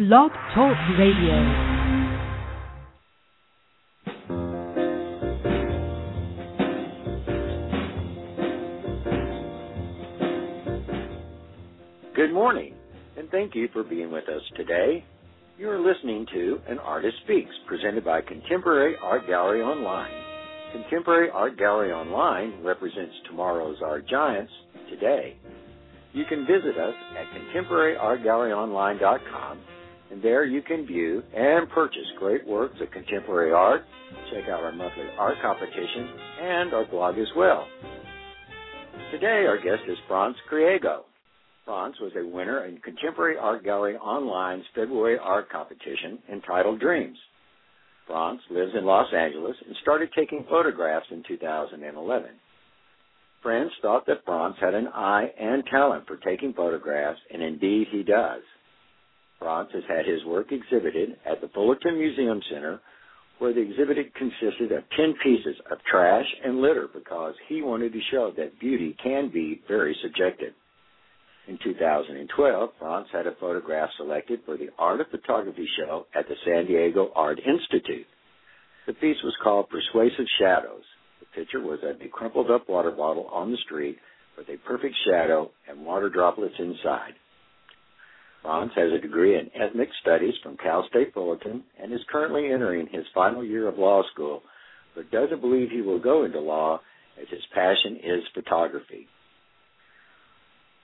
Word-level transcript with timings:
Blog 0.00 0.30
Talk 0.54 0.76
Radio. 0.98 1.36
Good 12.16 12.32
morning, 12.32 12.72
and 13.18 13.28
thank 13.28 13.54
you 13.54 13.68
for 13.74 13.82
being 13.84 14.10
with 14.10 14.26
us 14.30 14.40
today. 14.56 15.04
You 15.58 15.68
are 15.68 15.78
listening 15.78 16.24
to 16.32 16.58
An 16.66 16.78
Artist 16.78 17.16
Speaks, 17.24 17.50
presented 17.68 18.02
by 18.02 18.22
Contemporary 18.22 18.94
Art 19.02 19.26
Gallery 19.26 19.60
Online. 19.60 20.10
Contemporary 20.72 21.28
Art 21.28 21.58
Gallery 21.58 21.92
Online 21.92 22.64
represents 22.64 23.12
tomorrow's 23.28 23.76
art 23.84 24.08
giants 24.08 24.52
today. 24.88 25.36
You 26.14 26.24
can 26.26 26.46
visit 26.46 26.78
us 26.78 26.94
at 27.18 27.26
contemporaryartgalleryonline.com, 27.54 29.58
and 30.10 30.22
there 30.22 30.44
you 30.44 30.62
can 30.62 30.86
view 30.86 31.22
and 31.34 31.68
purchase 31.70 32.06
great 32.18 32.46
works 32.46 32.76
of 32.80 32.90
contemporary 32.90 33.52
art, 33.52 33.82
check 34.32 34.44
out 34.48 34.62
our 34.62 34.72
monthly 34.72 35.04
art 35.18 35.36
competition, 35.42 36.08
and 36.40 36.74
our 36.74 36.84
blog 36.86 37.18
as 37.18 37.28
well. 37.36 37.66
Today, 39.12 39.44
our 39.46 39.56
guest 39.56 39.82
is 39.88 39.98
Franz 40.06 40.36
Criego. 40.50 41.04
Franz 41.64 41.94
was 42.00 42.12
a 42.16 42.26
winner 42.26 42.64
in 42.64 42.78
Contemporary 42.78 43.36
Art 43.36 43.64
Gallery 43.64 43.96
Online's 44.00 44.64
February 44.74 45.18
art 45.20 45.50
competition 45.50 46.18
entitled 46.32 46.80
Dreams. 46.80 47.18
Franz 48.06 48.40
lives 48.50 48.72
in 48.76 48.84
Los 48.84 49.12
Angeles 49.14 49.56
and 49.66 49.76
started 49.82 50.10
taking 50.16 50.44
photographs 50.48 51.06
in 51.12 51.22
2011. 51.28 52.30
Friends 53.42 53.70
thought 53.80 54.04
that 54.06 54.24
Franz 54.24 54.56
had 54.60 54.74
an 54.74 54.88
eye 54.88 55.32
and 55.38 55.62
talent 55.70 56.06
for 56.06 56.16
taking 56.16 56.52
photographs, 56.52 57.20
and 57.32 57.42
indeed 57.42 57.86
he 57.90 58.02
does. 58.02 58.42
Franz 59.40 59.70
has 59.72 59.82
had 59.88 60.06
his 60.06 60.24
work 60.24 60.52
exhibited 60.52 61.16
at 61.26 61.40
the 61.40 61.48
Fullerton 61.48 61.98
Museum 61.98 62.40
Center, 62.52 62.78
where 63.38 63.54
the 63.54 63.62
exhibit 63.62 63.96
consisted 64.14 64.70
of 64.70 64.84
10 64.96 65.14
pieces 65.22 65.56
of 65.72 65.78
trash 65.90 66.26
and 66.44 66.60
litter 66.60 66.88
because 66.92 67.34
he 67.48 67.62
wanted 67.62 67.92
to 67.92 68.00
show 68.10 68.30
that 68.36 68.60
beauty 68.60 68.94
can 69.02 69.30
be 69.32 69.62
very 69.66 69.96
subjective. 70.02 70.52
In 71.48 71.58
2012, 71.64 72.70
Franz 72.78 73.06
had 73.10 73.26
a 73.26 73.34
photograph 73.40 73.88
selected 73.96 74.40
for 74.44 74.58
the 74.58 74.68
Art 74.78 75.00
of 75.00 75.08
Photography 75.10 75.66
show 75.78 76.06
at 76.14 76.28
the 76.28 76.36
San 76.44 76.66
Diego 76.66 77.10
Art 77.16 77.40
Institute. 77.40 78.06
The 78.86 78.92
piece 78.92 79.16
was 79.24 79.34
called 79.42 79.70
Persuasive 79.70 80.26
Shadows. 80.38 80.84
The 81.20 81.40
picture 81.40 81.60
was 81.60 81.78
of 81.82 82.00
a 82.00 82.08
crumpled 82.08 82.50
up 82.50 82.68
water 82.68 82.90
bottle 82.90 83.26
on 83.32 83.50
the 83.50 83.56
street 83.64 83.96
with 84.36 84.48
a 84.50 84.58
perfect 84.66 84.94
shadow 85.08 85.50
and 85.66 85.84
water 85.84 86.10
droplets 86.10 86.54
inside. 86.58 87.14
Franz 88.42 88.72
has 88.74 88.92
a 88.92 89.00
degree 89.00 89.38
in 89.38 89.50
ethnic 89.60 89.88
studies 90.00 90.34
from 90.42 90.56
Cal 90.56 90.86
State 90.88 91.12
Fullerton 91.12 91.62
and 91.80 91.92
is 91.92 92.00
currently 92.10 92.50
entering 92.52 92.88
his 92.90 93.04
final 93.14 93.44
year 93.44 93.68
of 93.68 93.78
law 93.78 94.02
school, 94.12 94.42
but 94.94 95.10
doesn't 95.10 95.40
believe 95.40 95.68
he 95.70 95.82
will 95.82 96.00
go 96.00 96.24
into 96.24 96.40
law 96.40 96.80
as 97.20 97.28
his 97.28 97.42
passion 97.54 97.96
is 98.02 98.22
photography. 98.34 99.06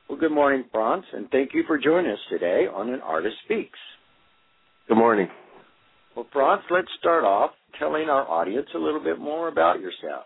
Well, 0.08 0.18
good 0.18 0.32
morning, 0.32 0.64
Franz, 0.70 1.04
and 1.12 1.28
thank 1.30 1.50
you 1.54 1.64
for 1.66 1.78
joining 1.78 2.12
us 2.12 2.18
today 2.30 2.66
on 2.72 2.90
An 2.90 3.00
Artist 3.00 3.36
Speaks. 3.44 3.78
Good 4.86 4.98
morning. 4.98 5.28
Well, 6.14 6.26
Franz, 6.32 6.62
let's 6.70 6.88
start 7.00 7.24
off 7.24 7.50
telling 7.78 8.08
our 8.08 8.28
audience 8.28 8.68
a 8.74 8.78
little 8.78 9.02
bit 9.02 9.18
more 9.18 9.48
about 9.48 9.80
yourself. 9.80 10.24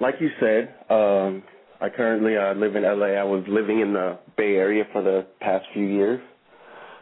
Like 0.00 0.16
you 0.20 0.28
said, 0.40 0.74
um, 0.90 1.42
I 1.80 1.88
currently 1.88 2.36
uh, 2.36 2.54
live 2.54 2.76
in 2.76 2.84
LA. 2.84 3.18
I 3.18 3.24
was 3.24 3.44
living 3.48 3.80
in 3.80 3.92
the 3.92 4.18
Bay 4.36 4.54
Area 4.54 4.84
for 4.92 5.02
the 5.02 5.26
past 5.40 5.66
few 5.74 5.84
years, 5.84 6.20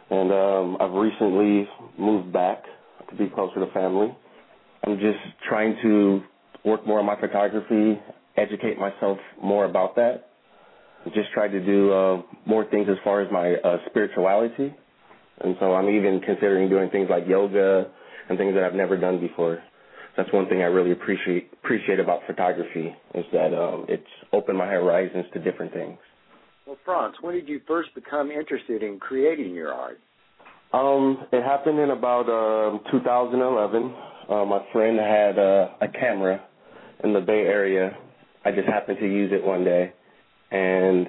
and 0.09 0.31
um, 0.31 0.77
I've 0.79 0.93
recently 0.93 1.69
moved 1.97 2.33
back 2.33 2.63
to 3.09 3.15
be 3.15 3.27
closer 3.29 3.59
to 3.59 3.71
family. 3.71 4.15
I'm 4.83 4.97
just 4.97 5.19
trying 5.47 5.77
to 5.83 6.23
work 6.65 6.87
more 6.87 6.99
on 6.99 7.05
my 7.05 7.19
photography, 7.19 7.99
educate 8.35 8.79
myself 8.79 9.19
more 9.41 9.65
about 9.65 9.95
that. 9.95 10.29
Just 11.13 11.31
try 11.33 11.47
to 11.47 11.63
do 11.63 11.93
uh, 11.93 12.21
more 12.45 12.65
things 12.65 12.87
as 12.89 12.97
far 13.03 13.21
as 13.21 13.31
my 13.31 13.55
uh, 13.55 13.77
spirituality, 13.89 14.73
and 15.41 15.55
so 15.59 15.73
I'm 15.73 15.89
even 15.89 16.19
considering 16.21 16.67
doing 16.69 16.89
things 16.89 17.07
like 17.09 17.27
yoga 17.27 17.91
and 18.27 18.37
things 18.37 18.55
that 18.55 18.63
I've 18.63 18.73
never 18.73 18.97
done 18.97 19.19
before. 19.19 19.61
That's 20.15 20.31
one 20.31 20.47
thing 20.47 20.61
I 20.61 20.65
really 20.65 20.91
appreciate 20.91 21.51
appreciate 21.53 21.99
about 21.99 22.21
photography 22.27 22.95
is 23.15 23.25
that 23.33 23.53
um, 23.53 23.85
it's 23.89 24.03
opened 24.31 24.57
my 24.57 24.67
horizons 24.67 25.25
to 25.33 25.39
different 25.39 25.73
things. 25.73 25.97
Well, 26.67 26.77
Franz, 26.85 27.15
when 27.21 27.35
did 27.35 27.49
you 27.49 27.61
first 27.67 27.93
become 27.95 28.31
interested 28.31 28.83
in 28.83 28.99
creating 28.99 29.53
your 29.53 29.73
art? 29.73 29.99
Um, 30.71 31.25
it 31.31 31.43
happened 31.43 31.79
in 31.79 31.91
about 31.91 32.29
um, 32.29 32.81
2011. 32.91 33.95
Uh, 34.29 34.45
my 34.45 34.65
friend 34.71 34.97
had 34.99 35.37
uh, 35.37 35.69
a 35.81 35.87
camera 35.87 36.41
in 37.03 37.13
the 37.13 37.19
Bay 37.19 37.41
Area. 37.41 37.97
I 38.45 38.51
just 38.51 38.67
happened 38.67 38.97
to 38.99 39.07
use 39.07 39.31
it 39.33 39.43
one 39.43 39.63
day, 39.63 39.93
and 40.51 41.07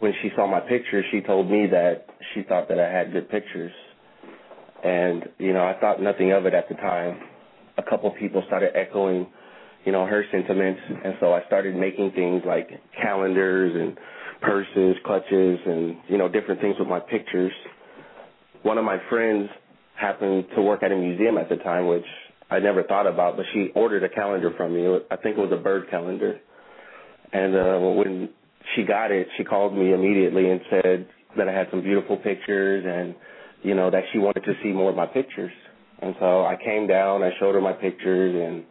when 0.00 0.12
she 0.22 0.30
saw 0.36 0.46
my 0.46 0.60
pictures, 0.60 1.04
she 1.10 1.20
told 1.20 1.50
me 1.50 1.66
that 1.66 2.06
she 2.32 2.42
thought 2.42 2.68
that 2.68 2.78
I 2.78 2.90
had 2.90 3.12
good 3.12 3.28
pictures. 3.28 3.72
And, 4.84 5.28
you 5.38 5.52
know, 5.52 5.64
I 5.64 5.78
thought 5.80 6.00
nothing 6.00 6.32
of 6.32 6.46
it 6.46 6.54
at 6.54 6.68
the 6.68 6.76
time. 6.76 7.20
A 7.78 7.82
couple 7.82 8.10
people 8.12 8.42
started 8.46 8.70
echoing, 8.76 9.26
you 9.84 9.92
know, 9.92 10.04
her 10.06 10.24
sentiments. 10.30 10.80
And 11.04 11.14
so 11.20 11.32
I 11.32 11.44
started 11.46 11.74
making 11.76 12.12
things 12.12 12.42
like 12.46 12.68
calendars 13.00 13.72
and 13.74 13.96
purses, 14.40 14.96
clutches, 15.04 15.58
and, 15.66 15.96
you 16.08 16.18
know, 16.18 16.28
different 16.28 16.60
things 16.60 16.76
with 16.78 16.88
my 16.88 17.00
pictures. 17.00 17.52
One 18.62 18.78
of 18.78 18.84
my 18.84 18.98
friends 19.08 19.48
happened 19.98 20.44
to 20.54 20.62
work 20.62 20.82
at 20.82 20.92
a 20.92 20.96
museum 20.96 21.38
at 21.38 21.48
the 21.48 21.56
time, 21.56 21.86
which 21.86 22.04
I 22.50 22.58
never 22.58 22.82
thought 22.82 23.06
about, 23.06 23.36
but 23.36 23.46
she 23.52 23.70
ordered 23.74 24.04
a 24.04 24.08
calendar 24.08 24.52
from 24.56 24.74
me. 24.74 24.86
I 25.10 25.16
think 25.16 25.38
it 25.38 25.40
was 25.40 25.52
a 25.52 25.62
bird 25.62 25.90
calendar. 25.90 26.38
And 27.32 27.54
uh, 27.54 27.78
when 27.78 28.30
she 28.74 28.84
got 28.84 29.10
it, 29.10 29.28
she 29.36 29.44
called 29.44 29.76
me 29.76 29.92
immediately 29.92 30.50
and 30.50 30.60
said 30.70 31.08
that 31.36 31.48
I 31.48 31.52
had 31.52 31.68
some 31.70 31.82
beautiful 31.82 32.16
pictures 32.16 32.84
and 32.86 33.14
you 33.62 33.74
know, 33.74 33.90
that 33.90 34.04
she 34.12 34.18
wanted 34.18 34.44
to 34.44 34.54
see 34.62 34.70
more 34.70 34.90
of 34.90 34.96
my 34.96 35.06
pictures. 35.06 35.52
And 36.00 36.14
so 36.20 36.44
I 36.44 36.56
came 36.62 36.86
down, 36.86 37.22
I 37.22 37.30
showed 37.40 37.54
her 37.54 37.60
my 37.60 37.72
pictures, 37.72 38.34
and 38.34 38.64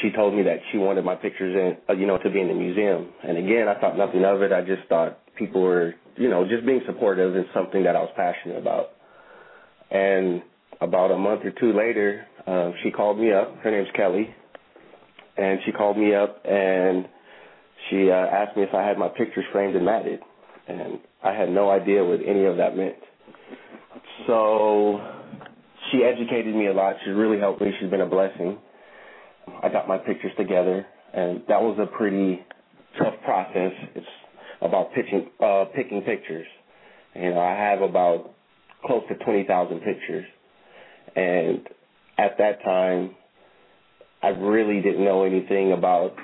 she 0.00 0.10
told 0.10 0.34
me 0.34 0.42
that 0.42 0.58
she 0.70 0.78
wanted 0.78 1.04
my 1.04 1.14
pictures 1.14 1.54
in, 1.54 1.76
uh, 1.88 1.98
you 1.98 2.06
know, 2.06 2.18
to 2.18 2.30
be 2.30 2.40
in 2.40 2.48
the 2.48 2.54
museum. 2.54 3.08
And 3.22 3.38
again, 3.38 3.68
I 3.68 3.78
thought 3.80 3.96
nothing 3.96 4.24
of 4.24 4.42
it. 4.42 4.52
I 4.52 4.60
just 4.62 4.88
thought 4.88 5.18
people 5.36 5.62
were, 5.62 5.94
you 6.16 6.28
know, 6.28 6.46
just 6.48 6.64
being 6.66 6.80
supportive 6.86 7.36
is 7.36 7.44
something 7.54 7.82
that 7.84 7.96
I 7.96 8.00
was 8.00 8.10
passionate 8.16 8.58
about. 8.58 8.90
And 9.90 10.42
about 10.80 11.10
a 11.10 11.18
month 11.18 11.42
or 11.44 11.52
two 11.52 11.72
later, 11.72 12.26
uh, 12.46 12.72
she 12.82 12.90
called 12.90 13.18
me 13.18 13.32
up. 13.32 13.56
Her 13.58 13.70
name's 13.70 13.88
Kelly. 13.94 14.34
And 15.36 15.60
she 15.64 15.72
called 15.72 15.96
me 15.96 16.14
up 16.14 16.42
and 16.44 17.06
she 17.88 18.10
uh, 18.10 18.14
asked 18.14 18.56
me 18.56 18.64
if 18.64 18.74
I 18.74 18.86
had 18.86 18.98
my 18.98 19.08
pictures 19.08 19.44
framed 19.52 19.76
and 19.76 19.84
matted. 19.84 20.20
And 20.68 20.98
I 21.24 21.32
had 21.32 21.50
no 21.50 21.70
idea 21.70 22.04
what 22.04 22.20
any 22.26 22.44
of 22.44 22.56
that 22.58 22.76
meant. 22.76 22.96
So 24.26 25.00
she 25.92 26.02
educated 26.02 26.54
me 26.54 26.66
a 26.66 26.72
lot. 26.72 26.96
She 27.04 27.10
really 27.10 27.38
helped 27.38 27.60
me. 27.60 27.70
She's 27.78 27.90
been 27.90 28.00
a 28.00 28.06
blessing. 28.06 28.58
I 29.62 29.68
got 29.68 29.86
my 29.86 29.98
pictures 29.98 30.32
together, 30.36 30.86
and 31.12 31.42
that 31.48 31.60
was 31.60 31.78
a 31.80 31.86
pretty 31.96 32.40
tough 32.98 33.14
process. 33.24 33.72
It's 33.94 34.06
about 34.60 34.92
pitching, 34.94 35.28
uh, 35.40 35.66
picking 35.74 36.02
pictures. 36.02 36.46
You 37.14 37.30
know, 37.30 37.40
I 37.40 37.54
have 37.54 37.82
about 37.82 38.34
close 38.84 39.02
to 39.08 39.14
20,000 39.24 39.80
pictures. 39.80 40.24
And 41.14 41.66
at 42.18 42.38
that 42.38 42.62
time, 42.64 43.14
I 44.22 44.28
really 44.28 44.80
didn't 44.80 45.04
know 45.04 45.24
anything 45.24 45.72
about 45.72 46.14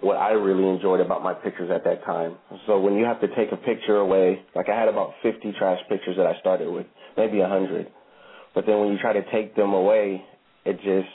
what 0.00 0.16
I 0.16 0.32
really 0.32 0.68
enjoyed 0.68 1.00
about 1.00 1.22
my 1.22 1.32
pictures 1.32 1.70
at 1.72 1.84
that 1.84 2.04
time. 2.04 2.36
So 2.66 2.80
when 2.80 2.94
you 2.94 3.04
have 3.04 3.20
to 3.20 3.28
take 3.36 3.52
a 3.52 3.56
picture 3.56 3.98
away, 3.98 4.42
like 4.56 4.68
I 4.68 4.78
had 4.78 4.88
about 4.88 5.12
50 5.22 5.52
trash 5.58 5.78
pictures 5.88 6.16
that 6.16 6.26
I 6.26 6.38
started 6.40 6.68
with, 6.72 6.86
maybe 7.16 7.38
a 7.38 7.48
100. 7.48 7.86
But 8.54 8.66
then 8.66 8.78
when 8.80 8.92
you 8.92 8.98
try 8.98 9.12
to 9.12 9.22
take 9.32 9.56
them 9.56 9.72
away, 9.72 10.22
it 10.64 10.76
just, 10.76 11.08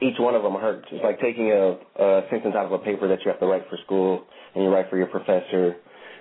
each 0.00 0.18
one 0.18 0.34
of 0.34 0.42
them 0.42 0.54
hurts. 0.54 0.86
It's 0.90 1.04
like 1.04 1.20
taking 1.20 1.52
a, 1.52 1.76
a 2.02 2.22
sentence 2.30 2.54
out 2.56 2.66
of 2.66 2.72
a 2.72 2.78
paper 2.78 3.08
that 3.08 3.20
you 3.24 3.30
have 3.30 3.40
to 3.40 3.46
write 3.46 3.64
for 3.68 3.78
school 3.84 4.24
and 4.54 4.64
you 4.64 4.70
write 4.70 4.90
for 4.90 4.96
your 4.96 5.06
professor 5.06 5.76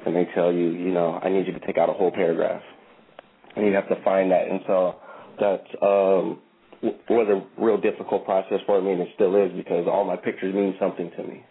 and 0.05 0.15
they 0.15 0.27
tell 0.35 0.51
you, 0.51 0.69
you 0.69 0.91
know, 0.91 1.19
I 1.23 1.29
need 1.29 1.47
you 1.47 1.53
to 1.53 1.65
take 1.65 1.77
out 1.77 1.89
a 1.89 1.93
whole 1.93 2.11
paragraph. 2.11 2.61
And 3.55 3.65
you 3.65 3.73
have 3.73 3.87
to 3.89 4.03
find 4.03 4.31
that. 4.31 4.47
And 4.49 4.59
so 4.67 4.95
that 5.39 5.63
um, 5.81 6.39
was 7.09 7.27
a 7.29 7.61
real 7.61 7.79
difficult 7.79 8.25
process 8.25 8.59
for 8.65 8.81
me 8.81 8.91
and 8.91 9.01
it 9.01 9.09
still 9.15 9.35
is 9.35 9.51
because 9.55 9.87
all 9.87 10.03
my 10.03 10.17
pictures 10.17 10.53
mean 10.53 10.75
something 10.79 11.09
to 11.17 11.23
me. 11.23 11.45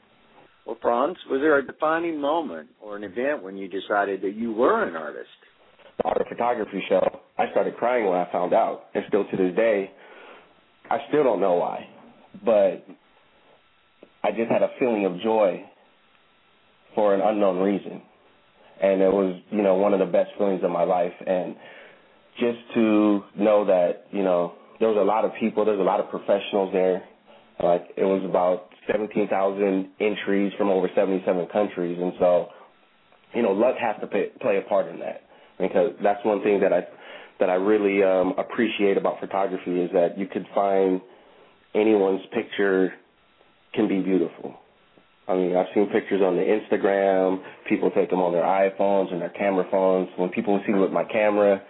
Well, 0.67 0.79
Franz, 0.81 1.17
was 1.29 1.41
there 1.41 1.59
a 1.59 1.67
defining 1.67 2.21
moment 2.21 2.69
or 2.81 2.97
an 2.97 3.05
event 3.05 3.43
when 3.43 3.57
you 3.57 3.69
decided 3.69 4.23
that 4.23 4.35
you 4.35 4.53
were 4.53 4.87
an 4.87 4.95
artist? 4.95 5.29
The 5.99 6.05
art 6.05 6.21
of 6.21 6.29
photography 6.29 6.83
show. 6.89 7.22
I 7.43 7.51
started 7.51 7.77
crying 7.77 8.07
when 8.07 8.19
I 8.19 8.31
found 8.31 8.55
out, 8.55 8.85
and 8.95 9.05
still 9.09 9.25
to 9.25 9.37
this 9.37 9.57
day, 9.57 9.91
I 10.89 10.99
still 11.09 11.25
don't 11.25 11.41
know 11.41 11.55
why, 11.55 11.89
but 12.45 12.87
I 14.23 14.31
just 14.31 14.49
had 14.49 14.63
a 14.63 14.71
feeling 14.79 15.07
of 15.07 15.21
joy 15.21 15.65
for 16.95 17.15
an 17.15 17.21
unknown 17.21 17.59
reason, 17.59 18.01
and 18.81 19.03
it 19.03 19.13
was, 19.13 19.41
you 19.51 19.63
know, 19.63 19.75
one 19.75 19.93
of 19.93 19.99
the 19.99 20.07
best 20.07 20.31
feelings 20.39 20.63
of 20.63 20.71
my 20.71 20.85
life. 20.85 21.13
And 21.27 21.57
just 22.39 22.59
to 22.75 23.25
know 23.37 23.65
that 23.67 24.07
you 24.13 24.23
know 24.23 24.55
there 24.79 24.89
was 24.89 24.99
a 24.99 25.05
lot 25.05 25.25
of 25.25 25.33
people, 25.41 25.65
there's 25.65 25.81
a 25.81 25.83
lot 25.83 25.99
of 25.99 26.09
professionals 26.11 26.73
there. 26.73 27.03
Like 27.63 27.89
it 27.97 28.05
was 28.05 28.25
about 28.25 28.69
17,000 28.91 29.89
entries 30.01 30.53
from 30.57 30.69
over 30.69 30.89
77 30.95 31.49
countries, 31.53 31.99
and 32.01 32.13
so 32.21 32.49
you 33.35 33.43
know 33.43 33.51
luck 33.51 33.75
has 33.81 33.97
to 34.01 34.07
pay, 34.07 34.29
play 34.41 34.59
a 34.59 34.63
part 34.69 34.87
in 34.87 35.01
that 35.01 35.23
because 35.59 35.91
that's 36.03 36.25
one 36.25 36.43
thing 36.43 36.61
that 36.61 36.73
I 36.73 36.83
that 37.41 37.51
I 37.51 37.55
really 37.55 38.03
um, 38.03 38.35
appreciate 38.39 38.97
about 38.97 39.21
photography 39.21 39.81
is 39.81 39.91
that 39.93 40.19
you 40.19 40.27
could 40.27 40.47
find 40.55 41.01
anyone's 41.75 42.23
picture 42.33 42.93
can 43.75 43.89
be 43.89 44.01
beautiful. 44.01 44.55
I 45.29 45.35
mean, 45.35 45.57
I've 45.57 45.67
seen 45.75 45.87
pictures 45.87 46.21
on 46.21 46.37
the 46.37 46.43
Instagram. 46.43 47.43
People 47.69 47.91
take 47.91 48.11
them 48.11 48.21
on 48.21 48.33
their 48.33 48.43
iPhones 48.43 49.13
and 49.13 49.21
their 49.21 49.31
camera 49.31 49.65
phones. 49.71 50.09
When 50.17 50.31
people 50.31 50.61
see 50.67 50.75
with 50.75 50.91
my 50.91 51.05
camera, 51.05 51.63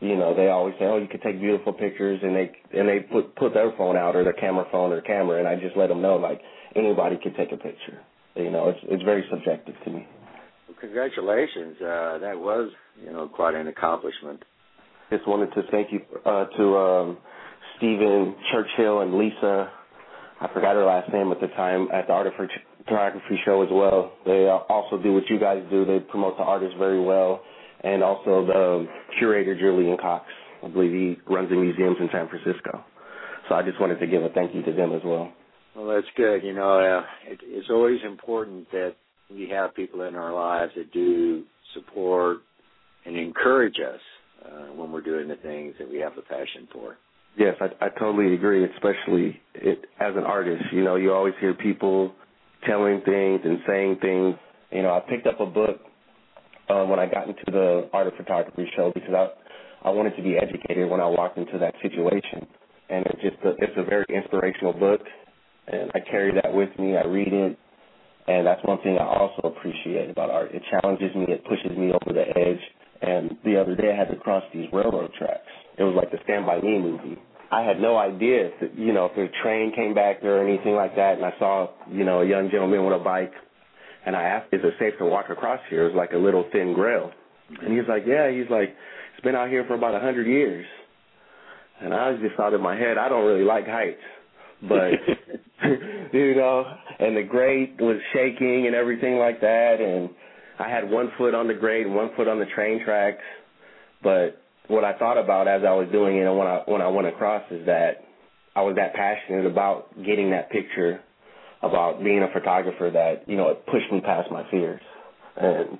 you 0.00 0.16
know, 0.16 0.34
they 0.34 0.48
always 0.48 0.74
say, 0.78 0.84
"Oh, 0.84 0.98
you 0.98 1.08
can 1.08 1.20
take 1.20 1.40
beautiful 1.40 1.72
pictures," 1.72 2.20
and 2.22 2.36
they 2.36 2.52
and 2.78 2.88
they 2.88 3.00
put 3.00 3.34
put 3.34 3.54
their 3.54 3.72
phone 3.76 3.96
out 3.96 4.14
or 4.14 4.24
their 4.24 4.34
camera 4.34 4.66
phone 4.70 4.92
or 4.92 5.00
camera, 5.00 5.38
and 5.38 5.48
I 5.48 5.56
just 5.56 5.76
let 5.76 5.88
them 5.88 6.02
know 6.02 6.16
like 6.16 6.40
anybody 6.76 7.16
can 7.16 7.34
take 7.34 7.50
a 7.50 7.56
picture. 7.56 7.98
You 8.36 8.50
know, 8.50 8.68
it's 8.68 8.78
it's 8.84 9.02
very 9.02 9.24
subjective 9.30 9.74
to 9.84 9.90
me. 9.90 10.06
Well, 10.68 10.76
congratulations. 10.78 11.80
Uh, 11.80 12.18
that 12.18 12.38
was 12.38 12.70
you 13.02 13.10
know 13.10 13.26
quite 13.26 13.54
an 13.54 13.66
accomplishment. 13.66 14.44
Just 15.10 15.26
wanted 15.26 15.52
to 15.54 15.62
thank 15.70 15.90
you 15.90 16.00
uh, 16.26 16.44
to 16.56 16.76
um, 16.76 17.18
Stephen 17.76 18.36
Churchill 18.52 19.00
and 19.00 19.14
Lisa. 19.14 19.70
I 20.40 20.48
forgot 20.52 20.74
her 20.74 20.84
last 20.84 21.12
name 21.12 21.32
at 21.32 21.40
the 21.40 21.48
time 21.48 21.88
at 21.92 22.06
the 22.06 22.12
Art 22.12 22.26
of 22.26 22.34
Photography 22.84 23.40
show 23.44 23.62
as 23.62 23.68
well. 23.72 24.12
They 24.26 24.48
also 24.68 25.02
do 25.02 25.14
what 25.14 25.24
you 25.28 25.40
guys 25.40 25.64
do. 25.70 25.84
They 25.84 25.98
promote 25.98 26.36
the 26.36 26.42
artists 26.42 26.76
very 26.78 27.00
well 27.00 27.40
and 27.82 28.02
also 28.02 28.44
the 28.46 28.86
curator 29.18 29.58
Julian 29.58 29.96
Cox. 29.96 30.26
I 30.62 30.68
believe 30.68 30.92
he 30.92 31.32
runs 31.32 31.48
the 31.48 31.56
museums 31.56 31.96
in 32.00 32.08
San 32.12 32.28
Francisco. 32.28 32.84
So 33.48 33.54
I 33.54 33.62
just 33.62 33.80
wanted 33.80 34.00
to 34.00 34.06
give 34.06 34.22
a 34.22 34.28
thank 34.30 34.54
you 34.54 34.62
to 34.62 34.72
them 34.72 34.92
as 34.92 35.00
well. 35.04 35.32
Well, 35.74 35.94
that's 35.94 36.06
good. 36.16 36.42
You 36.42 36.52
know, 36.52 36.78
uh, 36.78 37.30
it, 37.30 37.40
it's 37.44 37.70
always 37.70 38.00
important 38.04 38.70
that 38.72 38.94
we 39.30 39.48
have 39.50 39.74
people 39.74 40.02
in 40.02 40.16
our 40.16 40.34
lives 40.34 40.72
that 40.76 40.92
do 40.92 41.44
support 41.74 42.38
and 43.06 43.16
encourage 43.16 43.76
us 43.76 44.00
uh, 44.44 44.72
when 44.74 44.92
we're 44.92 45.00
doing 45.02 45.28
the 45.28 45.36
things 45.36 45.74
that 45.78 45.88
we 45.88 45.98
have 45.98 46.12
a 46.18 46.22
passion 46.22 46.68
for. 46.72 46.96
Yes, 47.36 47.54
I, 47.60 47.86
I 47.86 47.88
totally 47.90 48.34
agree. 48.34 48.64
Especially 48.64 49.40
it, 49.54 49.84
as 50.00 50.14
an 50.16 50.24
artist, 50.24 50.64
you 50.72 50.82
know, 50.82 50.96
you 50.96 51.12
always 51.12 51.34
hear 51.40 51.54
people 51.54 52.12
telling 52.66 53.00
things 53.04 53.40
and 53.44 53.58
saying 53.66 53.98
things. 54.00 54.34
You 54.72 54.82
know, 54.82 54.90
I 54.90 55.00
picked 55.08 55.26
up 55.26 55.40
a 55.40 55.46
book 55.46 55.80
um, 56.68 56.88
when 56.88 56.98
I 56.98 57.06
got 57.06 57.28
into 57.28 57.44
the 57.46 57.88
art 57.92 58.06
of 58.06 58.14
photography 58.14 58.70
show 58.76 58.92
because 58.94 59.14
I 59.14 59.28
I 59.82 59.90
wanted 59.90 60.16
to 60.16 60.22
be 60.22 60.36
educated 60.36 60.90
when 60.90 61.00
I 61.00 61.06
walked 61.06 61.38
into 61.38 61.58
that 61.58 61.74
situation, 61.82 62.46
and 62.90 63.06
it's 63.06 63.22
just 63.22 63.36
a, 63.44 63.50
it's 63.62 63.76
a 63.76 63.84
very 63.84 64.06
inspirational 64.08 64.72
book, 64.72 65.00
and 65.68 65.90
I 65.94 66.00
carry 66.00 66.32
that 66.34 66.52
with 66.52 66.70
me. 66.78 66.96
I 66.96 67.06
read 67.06 67.32
it, 67.32 67.58
and 68.26 68.46
that's 68.46 68.60
one 68.64 68.78
thing 68.82 68.98
I 68.98 69.06
also 69.06 69.54
appreciate 69.56 70.10
about 70.10 70.30
art. 70.30 70.50
It 70.52 70.62
challenges 70.70 71.14
me, 71.14 71.26
it 71.28 71.44
pushes 71.44 71.76
me 71.78 71.92
over 71.92 72.12
the 72.12 72.26
edge. 72.36 72.60
And 73.00 73.36
the 73.44 73.60
other 73.60 73.76
day 73.76 73.92
I 73.92 73.96
had 73.96 74.08
to 74.08 74.16
cross 74.16 74.42
these 74.52 74.66
railroad 74.72 75.12
tracks. 75.18 75.46
It 75.78 75.84
was 75.84 75.94
like 75.96 76.10
the 76.10 76.18
Stand 76.24 76.46
by 76.46 76.60
Me 76.60 76.78
movie. 76.78 77.18
I 77.50 77.62
had 77.62 77.80
no 77.80 77.96
idea 77.96 78.50
if 78.60 78.72
you 78.76 78.92
know 78.92 79.06
if 79.06 79.16
a 79.16 79.32
train 79.42 79.72
came 79.74 79.94
back 79.94 80.20
there 80.20 80.42
or 80.42 80.46
anything 80.46 80.74
like 80.74 80.94
that, 80.96 81.14
and 81.16 81.24
I 81.24 81.32
saw 81.38 81.68
you 81.90 82.04
know 82.04 82.20
a 82.20 82.26
young 82.26 82.50
gentleman 82.50 82.84
with 82.84 83.00
a 83.00 83.02
bike 83.02 83.32
and 84.04 84.16
I 84.16 84.22
asked, 84.22 84.52
is 84.52 84.60
it 84.64 84.74
safe 84.78 84.94
to 84.98 85.04
walk 85.04 85.26
across 85.28 85.60
here? 85.68 85.84
It 85.84 85.92
was 85.92 85.96
like 85.96 86.12
a 86.12 86.18
little 86.18 86.48
thin 86.52 86.72
grail. 86.72 87.10
And 87.60 87.76
he's 87.76 87.86
like, 87.88 88.04
yeah. 88.06 88.30
He's 88.30 88.48
like, 88.50 88.74
it's 89.14 89.24
been 89.24 89.34
out 89.34 89.48
here 89.48 89.64
for 89.66 89.74
about 89.74 89.94
a 89.94 90.00
hundred 90.00 90.26
years. 90.26 90.66
And 91.80 91.92
I 91.92 92.16
just 92.16 92.34
thought 92.36 92.54
in 92.54 92.62
my 92.62 92.76
head, 92.76 92.96
I 92.96 93.08
don't 93.08 93.26
really 93.26 93.44
like 93.44 93.66
heights, 93.66 94.00
but 94.62 94.92
you 96.12 96.34
know, 96.36 96.64
and 96.98 97.16
the 97.16 97.22
grate 97.22 97.76
was 97.80 98.00
shaking 98.12 98.66
and 98.66 98.74
everything 98.74 99.16
like 99.16 99.40
that, 99.40 99.76
and 99.80 100.10
I 100.58 100.68
had 100.68 100.90
one 100.90 101.10
foot 101.16 101.34
on 101.34 101.46
the 101.46 101.54
grade, 101.54 101.86
and 101.86 101.94
one 101.94 102.10
foot 102.16 102.28
on 102.28 102.38
the 102.38 102.46
train 102.46 102.84
tracks. 102.84 103.22
But 104.02 104.40
what 104.68 104.84
I 104.84 104.96
thought 104.98 105.18
about 105.18 105.48
as 105.48 105.62
I 105.66 105.72
was 105.72 105.88
doing 105.90 106.16
it 106.18 106.26
and 106.26 106.36
when 106.36 106.46
I 106.46 106.62
when 106.66 106.82
I 106.82 106.88
went 106.88 107.08
across 107.08 107.42
is 107.50 107.66
that 107.66 108.04
I 108.54 108.62
was 108.62 108.76
that 108.76 108.94
passionate 108.94 109.46
about 109.46 109.94
getting 110.04 110.30
that 110.30 110.50
picture 110.50 111.00
about 111.62 112.02
being 112.02 112.22
a 112.22 112.32
photographer 112.32 112.90
that 112.90 113.28
you 113.28 113.36
know 113.36 113.48
it 113.48 113.66
pushed 113.66 113.90
me 113.92 114.00
past 114.00 114.30
my 114.30 114.48
fears, 114.50 114.80
and 115.36 115.78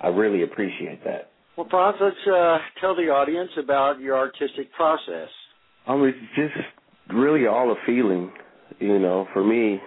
I 0.00 0.08
really 0.08 0.42
appreciate 0.42 1.04
that. 1.04 1.30
Well, 1.56 1.66
Franz, 1.70 1.96
let's 2.00 2.16
uh, 2.26 2.58
tell 2.80 2.94
the 2.94 3.10
audience 3.10 3.50
about 3.62 4.00
your 4.00 4.16
artistic 4.16 4.72
process. 4.72 5.28
Um, 5.86 6.04
it's 6.04 6.18
just 6.36 7.14
really 7.14 7.46
all 7.46 7.72
a 7.72 7.76
feeling. 7.86 8.32
You 8.78 8.98
know, 8.98 9.26
for 9.32 9.44
me, 9.44 9.80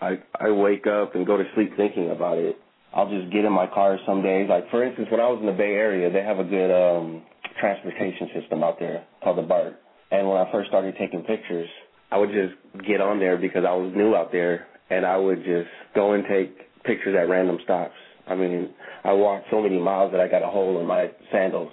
I 0.00 0.18
I 0.38 0.50
wake 0.50 0.86
up 0.86 1.14
and 1.14 1.26
go 1.26 1.36
to 1.36 1.44
sleep 1.54 1.76
thinking 1.76 2.10
about 2.10 2.38
it. 2.38 2.56
I'll 2.94 3.08
just 3.08 3.32
get 3.32 3.44
in 3.44 3.52
my 3.52 3.66
car 3.66 3.98
some 4.06 4.22
days. 4.22 4.48
Like 4.48 4.70
for 4.70 4.84
instance, 4.84 5.08
when 5.10 5.20
I 5.20 5.28
was 5.28 5.38
in 5.40 5.46
the 5.46 5.52
Bay 5.52 5.74
Area, 5.74 6.10
they 6.10 6.22
have 6.22 6.38
a 6.38 6.44
good 6.44 6.70
um 6.70 7.22
transportation 7.60 8.28
system 8.38 8.62
out 8.62 8.78
there 8.78 9.04
called 9.22 9.38
the 9.38 9.42
BART. 9.42 9.78
And 10.10 10.28
when 10.28 10.36
I 10.36 10.50
first 10.52 10.68
started 10.68 10.94
taking 10.98 11.22
pictures, 11.22 11.68
I 12.10 12.18
would 12.18 12.30
just 12.30 12.84
get 12.86 13.00
on 13.00 13.18
there 13.18 13.38
because 13.38 13.64
I 13.66 13.72
was 13.72 13.92
new 13.96 14.14
out 14.14 14.32
there, 14.32 14.66
and 14.90 15.06
I 15.06 15.16
would 15.16 15.38
just 15.44 15.70
go 15.94 16.12
and 16.12 16.24
take 16.28 16.82
pictures 16.84 17.16
at 17.18 17.28
random 17.28 17.58
stops. 17.64 17.94
I 18.26 18.34
mean, 18.34 18.70
I 19.04 19.12
walked 19.12 19.46
so 19.50 19.62
many 19.62 19.78
miles 19.78 20.12
that 20.12 20.20
I 20.20 20.28
got 20.28 20.42
a 20.42 20.48
hole 20.48 20.80
in 20.80 20.86
my 20.86 21.10
sandals. 21.32 21.72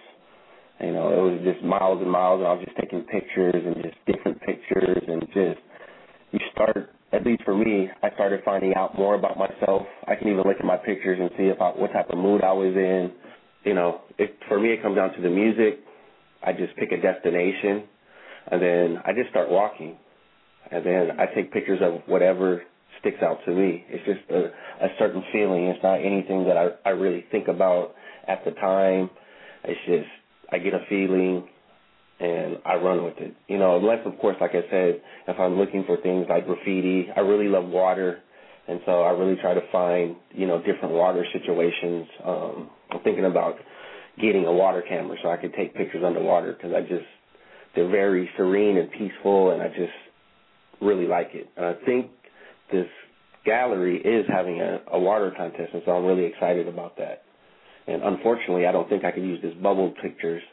You 0.79 0.93
know, 0.93 1.11
it 1.11 1.31
was 1.31 1.41
just 1.43 1.63
miles 1.63 2.01
and 2.01 2.09
miles, 2.09 2.39
and 2.39 2.47
I 2.47 2.53
was 2.53 2.63
just 2.63 2.77
taking 2.77 3.01
pictures 3.01 3.61
and 3.65 3.75
just 3.83 3.97
different 4.07 4.39
pictures, 4.41 5.03
and 5.07 5.21
just 5.33 5.59
you 6.31 6.39
start. 6.53 6.89
At 7.11 7.25
least 7.25 7.43
for 7.43 7.55
me, 7.57 7.89
I 8.03 8.11
started 8.11 8.41
finding 8.45 8.75
out 8.75 8.97
more 8.97 9.15
about 9.15 9.37
myself. 9.37 9.83
I 10.07 10.15
can 10.15 10.27
even 10.27 10.43
look 10.43 10.57
at 10.59 10.65
my 10.65 10.77
pictures 10.77 11.17
and 11.19 11.29
see 11.37 11.49
about 11.49 11.79
what 11.79 11.91
type 11.91 12.09
of 12.09 12.17
mood 12.17 12.43
I 12.43 12.53
was 12.53 12.75
in. 12.75 13.11
You 13.63 13.73
know, 13.73 14.01
it, 14.17 14.37
for 14.47 14.59
me, 14.59 14.69
it 14.69 14.81
comes 14.81 14.95
down 14.95 15.13
to 15.13 15.21
the 15.21 15.29
music. 15.29 15.79
I 16.43 16.53
just 16.53 16.75
pick 16.77 16.91
a 16.91 17.01
destination, 17.01 17.83
and 18.51 18.61
then 18.61 18.97
I 19.05 19.11
just 19.13 19.29
start 19.29 19.49
walking 19.49 19.97
and 20.71 20.85
then 20.85 21.19
I 21.19 21.25
take 21.33 21.51
pictures 21.51 21.79
of 21.81 22.01
whatever 22.05 22.63
sticks 22.99 23.21
out 23.23 23.39
to 23.45 23.51
me. 23.51 23.85
It's 23.89 24.05
just 24.05 24.29
a, 24.29 24.85
a 24.85 24.89
certain 24.99 25.23
feeling. 25.31 25.65
It's 25.65 25.81
not 25.83 25.95
anything 25.95 26.45
that 26.45 26.57
I, 26.57 26.69
I 26.85 26.89
really 26.91 27.25
think 27.31 27.47
about 27.47 27.95
at 28.27 28.43
the 28.45 28.51
time. 28.51 29.09
It's 29.63 29.79
just 29.85 30.09
I 30.51 30.59
get 30.59 30.73
a 30.73 30.85
feeling 30.89 31.47
and 32.19 32.57
I 32.65 32.75
run 32.75 33.03
with 33.03 33.17
it. 33.17 33.33
You 33.47 33.57
know, 33.57 33.77
unless 33.77 34.05
of 34.05 34.17
course, 34.19 34.35
like 34.41 34.51
I 34.51 34.69
said, 34.69 35.01
if 35.27 35.39
I'm 35.39 35.57
looking 35.57 35.83
for 35.85 35.97
things 35.97 36.25
like 36.29 36.45
graffiti, 36.45 37.07
I 37.15 37.21
really 37.21 37.47
love 37.47 37.65
water, 37.65 38.19
and 38.67 38.81
so 38.85 39.03
I 39.03 39.11
really 39.11 39.37
try 39.41 39.53
to 39.53 39.61
find 39.71 40.15
you 40.31 40.47
know 40.47 40.59
different 40.59 40.93
water 40.93 41.25
situations. 41.33 42.07
Um, 42.25 42.69
I'm 42.91 42.99
thinking 43.03 43.25
about 43.25 43.55
getting 44.19 44.45
a 44.45 44.51
water 44.51 44.83
camera 44.87 45.17
so 45.23 45.29
I 45.29 45.37
could 45.37 45.53
take 45.53 45.73
pictures 45.75 46.03
underwater 46.05 46.53
because 46.53 46.73
I 46.73 46.81
just 46.81 47.05
they're 47.75 47.89
very 47.89 48.29
serene 48.35 48.77
and 48.77 48.91
peaceful, 48.91 49.51
and 49.51 49.61
I 49.61 49.67
just 49.69 49.93
really 50.81 51.07
like 51.07 51.29
it. 51.33 51.49
And 51.55 51.65
I 51.65 51.73
think 51.85 52.11
this 52.71 52.87
gallery 53.45 54.01
is 54.01 54.25
having 54.27 54.59
a, 54.59 54.81
a 54.91 54.99
water 54.99 55.31
contest, 55.35 55.73
and 55.73 55.81
so 55.85 55.91
I'm 55.91 56.05
really 56.05 56.25
excited 56.25 56.67
about 56.67 56.97
that. 56.97 57.23
And 57.87 58.03
unfortunately, 58.03 58.67
I 58.67 58.71
don't 58.71 58.87
think 58.89 59.03
I 59.03 59.11
can 59.11 59.23
use 59.23 59.41
this 59.41 59.53
bubble 59.55 59.93
pictures, 60.01 60.43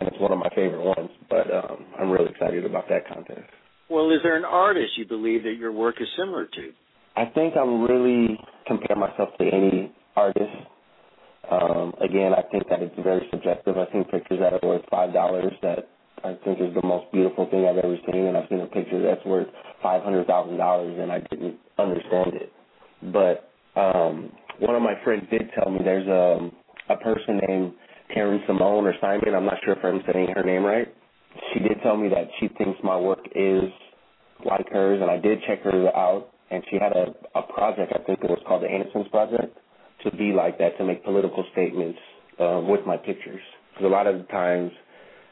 and 0.00 0.08
it's 0.08 0.18
one 0.20 0.32
of 0.32 0.38
my 0.38 0.48
favorite 0.54 0.82
ones. 0.82 1.10
But 1.28 1.52
um, 1.52 1.84
I'm 1.98 2.10
really 2.10 2.30
excited 2.30 2.64
about 2.64 2.88
that 2.88 3.06
contest. 3.08 3.48
Well, 3.90 4.10
is 4.10 4.20
there 4.22 4.36
an 4.36 4.44
artist 4.44 4.96
you 4.96 5.06
believe 5.06 5.42
that 5.42 5.56
your 5.58 5.72
work 5.72 5.96
is 6.00 6.08
similar 6.16 6.46
to? 6.46 6.72
I 7.16 7.26
think 7.26 7.54
I'm 7.56 7.82
really 7.82 8.38
compare 8.66 8.96
myself 8.96 9.30
to 9.38 9.44
any 9.44 9.92
artist. 10.16 10.56
Um, 11.50 11.92
again, 12.02 12.32
I 12.32 12.42
think 12.50 12.68
that 12.70 12.80
it's 12.82 12.94
very 13.02 13.26
subjective. 13.30 13.76
I've 13.76 13.88
seen 13.92 14.04
pictures 14.04 14.40
that 14.40 14.54
are 14.54 14.66
worth 14.66 14.82
five 14.90 15.12
dollars 15.12 15.52
that 15.62 15.88
I 16.24 16.34
think 16.44 16.58
is 16.60 16.74
the 16.74 16.86
most 16.86 17.12
beautiful 17.12 17.48
thing 17.50 17.66
I've 17.66 17.76
ever 17.76 17.96
seen, 18.10 18.24
and 18.24 18.36
I've 18.36 18.48
seen 18.48 18.60
a 18.60 18.66
picture 18.66 19.02
that's 19.02 19.24
worth 19.26 19.48
five 19.82 20.02
hundred 20.02 20.26
thousand 20.26 20.56
dollars, 20.56 20.96
and 20.98 21.12
I 21.12 21.20
didn't 21.20 21.56
understand 21.78 22.34
it. 22.34 22.52
But 23.12 23.50
um, 23.78 24.32
one 24.58 24.74
of 24.74 24.82
my 24.82 24.94
friends 25.04 25.24
did 25.30 25.50
tell 25.54 25.70
me 25.70 25.80
there's 25.84 26.08
a 26.08 26.50
a 26.88 26.96
person 26.96 27.40
named 27.46 27.74
Taryn 28.16 28.46
Simone 28.46 28.86
or 28.86 28.94
Simon. 29.00 29.34
I'm 29.34 29.44
not 29.44 29.58
sure 29.64 29.72
if 29.88 30.02
saying 30.12 30.28
her 30.34 30.42
name 30.42 30.64
right. 30.64 30.92
She 31.52 31.60
did 31.60 31.78
tell 31.82 31.96
me 31.96 32.08
that 32.08 32.28
she 32.38 32.48
thinks 32.48 32.78
my 32.82 32.96
work 32.96 33.20
is 33.34 33.64
like 34.44 34.68
hers, 34.70 35.00
and 35.00 35.10
I 35.10 35.18
did 35.18 35.40
check 35.46 35.62
her 35.62 35.94
out. 35.96 36.30
And 36.50 36.62
she 36.70 36.76
had 36.78 36.92
a 36.92 37.14
a 37.38 37.42
project. 37.42 37.92
I 37.94 38.02
think 38.04 38.20
it 38.22 38.30
was 38.30 38.38
called 38.46 38.62
the 38.62 38.72
Innocence 38.72 39.08
Project 39.10 39.56
to 40.04 40.10
be 40.16 40.32
like 40.32 40.58
that 40.58 40.76
to 40.78 40.84
make 40.84 41.02
political 41.04 41.44
statements 41.52 41.98
um, 42.38 42.68
with 42.68 42.84
my 42.86 42.96
pictures. 42.96 43.40
Because 43.72 43.86
a 43.86 43.88
lot 43.88 44.06
of 44.06 44.18
the 44.18 44.24
times 44.24 44.70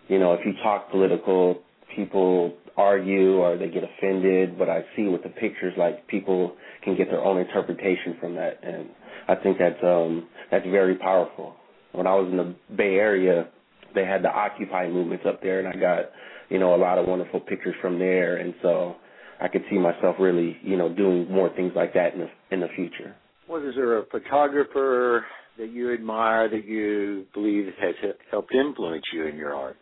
you 0.09 0.19
know, 0.19 0.33
if 0.33 0.41
you 0.45 0.53
talk 0.63 0.91
political, 0.91 1.61
people 1.95 2.53
argue 2.77 3.37
or 3.37 3.57
they 3.57 3.69
get 3.69 3.85
offended, 3.85 4.59
but 4.59 4.69
I 4.69 4.83
see 4.97 5.05
with 5.05 5.23
the 5.23 5.29
pictures 5.29 5.75
like 5.77 6.07
people 6.09 6.57
can 6.83 6.97
get 6.97 7.09
their 7.11 7.21
own 7.23 7.39
interpretation 7.39 8.17
from 8.21 8.35
that 8.35 8.59
and 8.63 8.89
I 9.29 9.35
think 9.37 9.59
that's 9.59 9.83
um 9.83 10.29
that's 10.51 10.65
very 10.67 10.97
powerful. 10.97 11.55
When 11.93 12.07
I 12.07 12.15
was 12.15 12.31
in 12.31 12.37
the 12.39 12.55
Bay 12.75 12.95
Area, 12.97 13.49
they 13.95 14.05
had 14.05 14.23
the 14.23 14.29
Occupy 14.29 14.89
movements 14.89 15.25
up 15.27 15.43
there, 15.43 15.59
and 15.59 15.69
I 15.69 15.73
got 15.73 16.11
you 16.49 16.59
know 16.59 16.75
a 16.75 16.77
lot 16.77 16.99
of 16.99 17.07
wonderful 17.07 17.41
pictures 17.41 17.75
from 17.81 17.99
there, 17.99 18.37
and 18.37 18.55
so 18.63 18.97
I 19.41 19.49
could 19.49 19.63
see 19.71 19.79
myself 19.79 20.17
really 20.19 20.57
you 20.63 20.77
know 20.77 20.93
doing 20.93 21.31
more 21.31 21.51
things 21.55 21.73
like 21.75 21.95
that 21.95 22.15
in 22.15 22.21
the 22.21 22.29
in 22.51 22.61
the 22.61 22.69
future. 22.77 23.15
Was 23.49 23.75
there 23.75 23.99
a 23.99 24.07
photographer 24.07 25.25
that 25.59 25.71
you 25.71 25.93
admire 25.93 26.49
that 26.49 26.65
you 26.65 27.27
believe 27.35 27.67
has 27.81 27.95
helped 28.31 28.55
influence 28.55 29.05
you 29.13 29.27
in 29.27 29.37
your 29.37 29.55
art? 29.55 29.77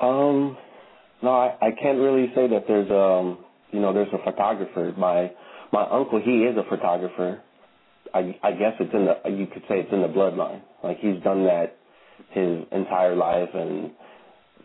Um, 0.00 0.56
no, 1.22 1.30
I, 1.30 1.56
I 1.60 1.70
can't 1.80 1.98
really 1.98 2.30
say 2.34 2.48
that 2.48 2.64
there's 2.66 2.90
um 2.90 3.44
you 3.70 3.80
know 3.80 3.92
there's 3.92 4.12
a 4.12 4.30
photographer. 4.30 4.92
My 4.98 5.32
my 5.72 5.82
uncle 5.90 6.20
he 6.22 6.44
is 6.44 6.56
a 6.56 6.68
photographer. 6.68 7.42
I 8.14 8.36
I 8.42 8.52
guess 8.52 8.74
it's 8.80 8.92
in 8.92 9.06
the 9.06 9.30
you 9.30 9.46
could 9.46 9.62
say 9.68 9.80
it's 9.80 9.92
in 9.92 10.02
the 10.02 10.08
bloodline. 10.08 10.62
Like 10.82 10.98
he's 10.98 11.22
done 11.22 11.44
that 11.44 11.76
his 12.30 12.64
entire 12.72 13.16
life, 13.16 13.48
and 13.54 13.90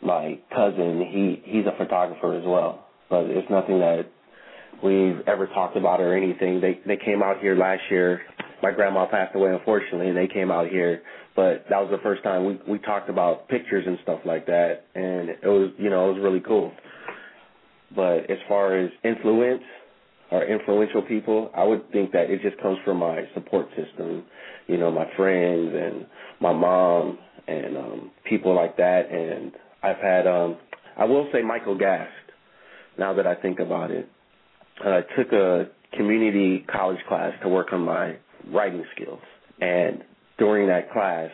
my 0.03 0.39
cousin 0.53 1.05
he 1.11 1.41
he's 1.45 1.65
a 1.65 1.77
photographer 1.77 2.33
as 2.35 2.43
well. 2.45 2.87
But 3.09 3.25
it's 3.25 3.49
nothing 3.49 3.79
that 3.79 4.05
we've 4.83 5.19
ever 5.27 5.47
talked 5.47 5.77
about 5.77 6.01
or 6.01 6.15
anything. 6.15 6.61
They 6.61 6.79
they 6.85 6.97
came 6.97 7.21
out 7.21 7.39
here 7.39 7.55
last 7.55 7.81
year. 7.89 8.21
My 8.63 8.71
grandma 8.71 9.07
passed 9.07 9.35
away 9.35 9.51
unfortunately, 9.51 10.09
and 10.09 10.17
they 10.17 10.27
came 10.27 10.51
out 10.51 10.69
here. 10.69 11.01
But 11.35 11.65
that 11.69 11.79
was 11.79 11.89
the 11.91 12.01
first 12.03 12.23
time 12.23 12.45
we 12.45 12.59
we 12.67 12.79
talked 12.79 13.09
about 13.09 13.47
pictures 13.47 13.85
and 13.87 13.97
stuff 14.03 14.19
like 14.25 14.45
that, 14.47 14.85
and 14.95 15.29
it 15.29 15.39
was 15.43 15.71
you 15.77 15.89
know 15.89 16.09
it 16.09 16.13
was 16.13 16.23
really 16.23 16.41
cool. 16.41 16.71
But 17.95 18.29
as 18.29 18.37
far 18.47 18.77
as 18.77 18.89
influence 19.03 19.63
or 20.31 20.45
influential 20.45 21.01
people, 21.01 21.51
I 21.55 21.63
would 21.63 21.91
think 21.91 22.11
that 22.13 22.29
it 22.29 22.41
just 22.41 22.61
comes 22.61 22.77
from 22.85 22.97
my 22.97 23.23
support 23.33 23.67
system, 23.75 24.23
you 24.67 24.77
know, 24.77 24.89
my 24.89 25.05
friends 25.17 25.73
and 25.75 26.05
my 26.39 26.53
mom 26.53 27.19
and 27.47 27.77
um 27.77 28.11
people 28.23 28.55
like 28.55 28.77
that. 28.77 29.11
And 29.11 29.51
I've 29.83 29.97
had 29.97 30.27
um 30.27 30.57
I 30.97 31.05
will 31.05 31.27
say 31.31 31.41
Michael 31.41 31.77
Gast. 31.77 32.11
Now 32.97 33.13
that 33.13 33.25
I 33.25 33.35
think 33.35 33.59
about 33.59 33.89
it, 33.91 34.07
I 34.83 35.01
took 35.17 35.31
a 35.31 35.69
community 35.95 36.65
college 36.71 36.99
class 37.07 37.33
to 37.43 37.49
work 37.49 37.67
on 37.71 37.81
my 37.81 38.17
writing 38.51 38.83
skills, 38.95 39.21
and 39.59 40.03
during 40.37 40.67
that 40.67 40.91
class, 40.91 41.29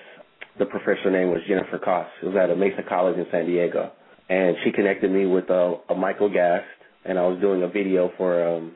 the 0.59 0.65
professor 0.65 1.09
name 1.09 1.29
was 1.29 1.39
Jennifer 1.47 1.79
Koss. 1.79 2.07
It 2.21 2.27
was 2.27 2.35
at 2.35 2.49
a 2.49 2.55
Mesa 2.55 2.83
College 2.87 3.17
in 3.17 3.25
San 3.31 3.45
Diego, 3.45 3.91
and 4.29 4.55
she 4.63 4.71
connected 4.71 5.11
me 5.11 5.25
with 5.25 5.49
a, 5.49 5.75
a 5.89 5.95
Michael 5.95 6.31
Gast, 6.31 6.65
and 7.05 7.17
I 7.17 7.25
was 7.27 7.39
doing 7.39 7.63
a 7.63 7.67
video 7.67 8.11
for 8.17 8.55
um, 8.55 8.73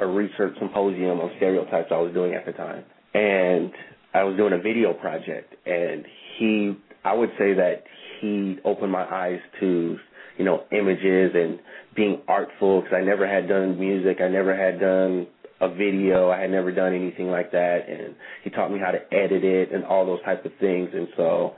a 0.00 0.06
research 0.06 0.54
symposium 0.58 1.20
on 1.20 1.30
stereotypes 1.36 1.88
I 1.90 1.98
was 1.98 2.12
doing 2.14 2.34
at 2.34 2.46
the 2.46 2.52
time, 2.52 2.84
and 3.14 3.72
I 4.14 4.24
was 4.24 4.36
doing 4.36 4.52
a 4.52 4.58
video 4.58 4.92
project, 4.92 5.54
and 5.66 6.04
he, 6.38 6.76
I 7.04 7.14
would 7.14 7.30
say 7.38 7.54
that 7.54 7.84
he 8.20 8.58
opened 8.64 8.92
my 8.92 9.04
eyes 9.04 9.40
to, 9.60 9.96
you 10.38 10.44
know, 10.44 10.64
images 10.70 11.32
and 11.34 11.58
being 11.96 12.20
artful 12.28 12.82
because 12.82 12.96
I 12.96 13.04
never 13.04 13.26
had 13.26 13.48
done 13.48 13.78
music, 13.78 14.18
I 14.20 14.28
never 14.28 14.56
had 14.56 14.80
done 14.80 15.26
a 15.62 15.68
video. 15.68 16.30
I 16.30 16.40
had 16.40 16.50
never 16.50 16.72
done 16.72 16.92
anything 16.92 17.28
like 17.30 17.52
that, 17.52 17.88
and 17.88 18.14
he 18.42 18.50
taught 18.50 18.70
me 18.72 18.80
how 18.80 18.90
to 18.90 18.98
edit 19.14 19.44
it 19.44 19.72
and 19.72 19.84
all 19.84 20.04
those 20.04 20.22
types 20.24 20.44
of 20.44 20.52
things. 20.60 20.90
And 20.92 21.06
so 21.16 21.54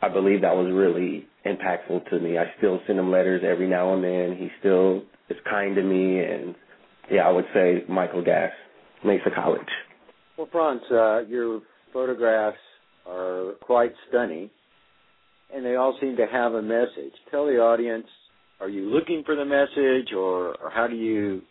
I 0.00 0.08
believe 0.08 0.40
that 0.40 0.56
was 0.56 0.72
really 0.72 1.26
impactful 1.46 2.08
to 2.08 2.18
me. 2.18 2.38
I 2.38 2.44
still 2.56 2.80
send 2.86 2.98
him 2.98 3.12
letters 3.12 3.42
every 3.46 3.68
now 3.68 3.94
and 3.94 4.02
then. 4.02 4.36
He 4.38 4.48
still 4.58 5.02
is 5.28 5.36
kind 5.48 5.76
to 5.76 5.82
me, 5.82 6.20
and 6.20 6.54
yeah, 7.10 7.28
I 7.28 7.30
would 7.30 7.44
say 7.52 7.84
Michael 7.86 8.24
Gast, 8.24 8.54
Mesa 9.04 9.30
College. 9.34 9.68
Well, 10.38 10.48
Franz, 10.52 10.82
uh, 10.92 11.26
your 11.26 11.62
photographs 11.92 12.58
are 13.08 13.54
quite 13.60 13.90
stunning, 14.08 14.48
and 15.52 15.66
they 15.66 15.74
all 15.74 15.98
seem 16.00 16.16
to 16.16 16.26
have 16.30 16.52
a 16.52 16.62
message. 16.62 17.12
Tell 17.32 17.46
the 17.46 17.58
audience, 17.58 18.06
are 18.60 18.68
you 18.68 18.88
looking 18.88 19.24
for 19.26 19.34
the 19.34 19.44
message, 19.44 20.12
or, 20.16 20.54
or 20.62 20.70
how 20.72 20.86
do 20.86 20.94
you 20.94 21.42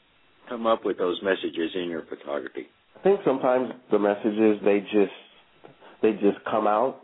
come 0.48 0.66
up 0.66 0.86
with 0.86 0.98
those 0.98 1.20
messages 1.22 1.72
in 1.76 1.90
your 1.90 2.04
photography? 2.08 2.68
I 2.98 3.04
think 3.04 3.20
sometimes 3.26 3.72
the 3.92 4.00
messages 4.00 4.62
they 4.64 4.80
just 4.80 5.12
they 6.02 6.14
just 6.14 6.38
come 6.50 6.66
out, 6.66 7.02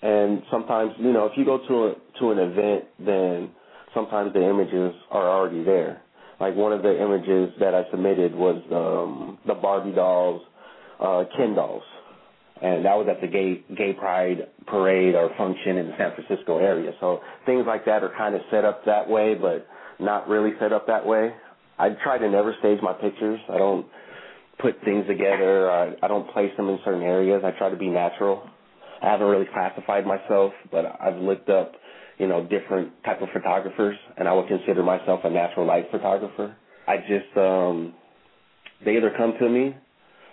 and 0.00 0.42
sometimes 0.50 0.92
you 0.98 1.12
know 1.12 1.26
if 1.26 1.32
you 1.36 1.44
go 1.44 1.58
to 1.58 1.74
a 1.88 1.94
to 2.20 2.30
an 2.30 2.38
event, 2.38 2.84
then 2.98 3.50
sometimes 3.92 4.32
the 4.32 4.48
images 4.48 4.94
are 5.10 5.28
already 5.28 5.62
there. 5.62 6.00
Like 6.40 6.56
one 6.56 6.72
of 6.72 6.82
the 6.82 6.98
images 6.98 7.54
that 7.60 7.74
I 7.74 7.82
submitted 7.90 8.34
was 8.34 8.62
um, 8.72 9.38
the 9.46 9.52
Barbie 9.52 9.92
dolls, 9.92 10.40
uh, 11.00 11.24
Ken 11.36 11.54
dolls, 11.54 11.82
and 12.62 12.84
that 12.84 12.94
was 12.94 13.06
at 13.10 13.20
the 13.20 13.26
gay 13.26 13.64
gay 13.76 13.92
pride 13.92 14.48
parade 14.66 15.14
or 15.14 15.30
function 15.36 15.78
in 15.78 15.86
the 15.86 15.94
San 15.98 16.12
Francisco 16.14 16.58
area. 16.58 16.92
So 17.00 17.20
things 17.46 17.64
like 17.66 17.84
that 17.86 18.02
are 18.02 18.12
kind 18.16 18.34
of 18.34 18.42
set 18.50 18.64
up 18.64 18.84
that 18.84 19.08
way, 19.08 19.34
but 19.34 19.66
not 19.98 20.28
really 20.28 20.52
set 20.60 20.72
up 20.72 20.86
that 20.86 21.06
way. 21.06 21.32
I 21.78 21.90
try 22.02 22.18
to 22.18 22.28
never 22.28 22.54
stage 22.60 22.78
my 22.82 22.92
pictures. 22.92 23.40
I 23.48 23.56
don't 23.56 23.86
put 24.60 24.76
things 24.84 25.06
together. 25.06 25.70
I, 25.70 25.94
I 26.02 26.08
don't 26.08 26.30
place 26.30 26.50
them 26.56 26.68
in 26.68 26.78
certain 26.84 27.02
areas. 27.02 27.42
I 27.44 27.52
try 27.52 27.70
to 27.70 27.76
be 27.76 27.88
natural. 27.88 28.48
I 29.02 29.06
haven't 29.06 29.26
really 29.26 29.46
classified 29.52 30.06
myself, 30.06 30.52
but 30.70 30.84
I've 31.00 31.16
looked 31.16 31.48
up, 31.48 31.72
you 32.18 32.28
know, 32.28 32.46
different 32.46 32.92
type 33.04 33.22
of 33.22 33.28
photographers, 33.32 33.96
and 34.18 34.28
I 34.28 34.34
would 34.34 34.46
consider 34.48 34.82
myself 34.82 35.20
a 35.24 35.30
natural 35.30 35.66
light 35.66 35.86
photographer. 35.90 36.54
I 36.86 36.98
just, 36.98 37.36
um, 37.36 37.94
they 38.84 38.96
either 38.96 39.12
come 39.16 39.34
to 39.40 39.48
me, 39.48 39.74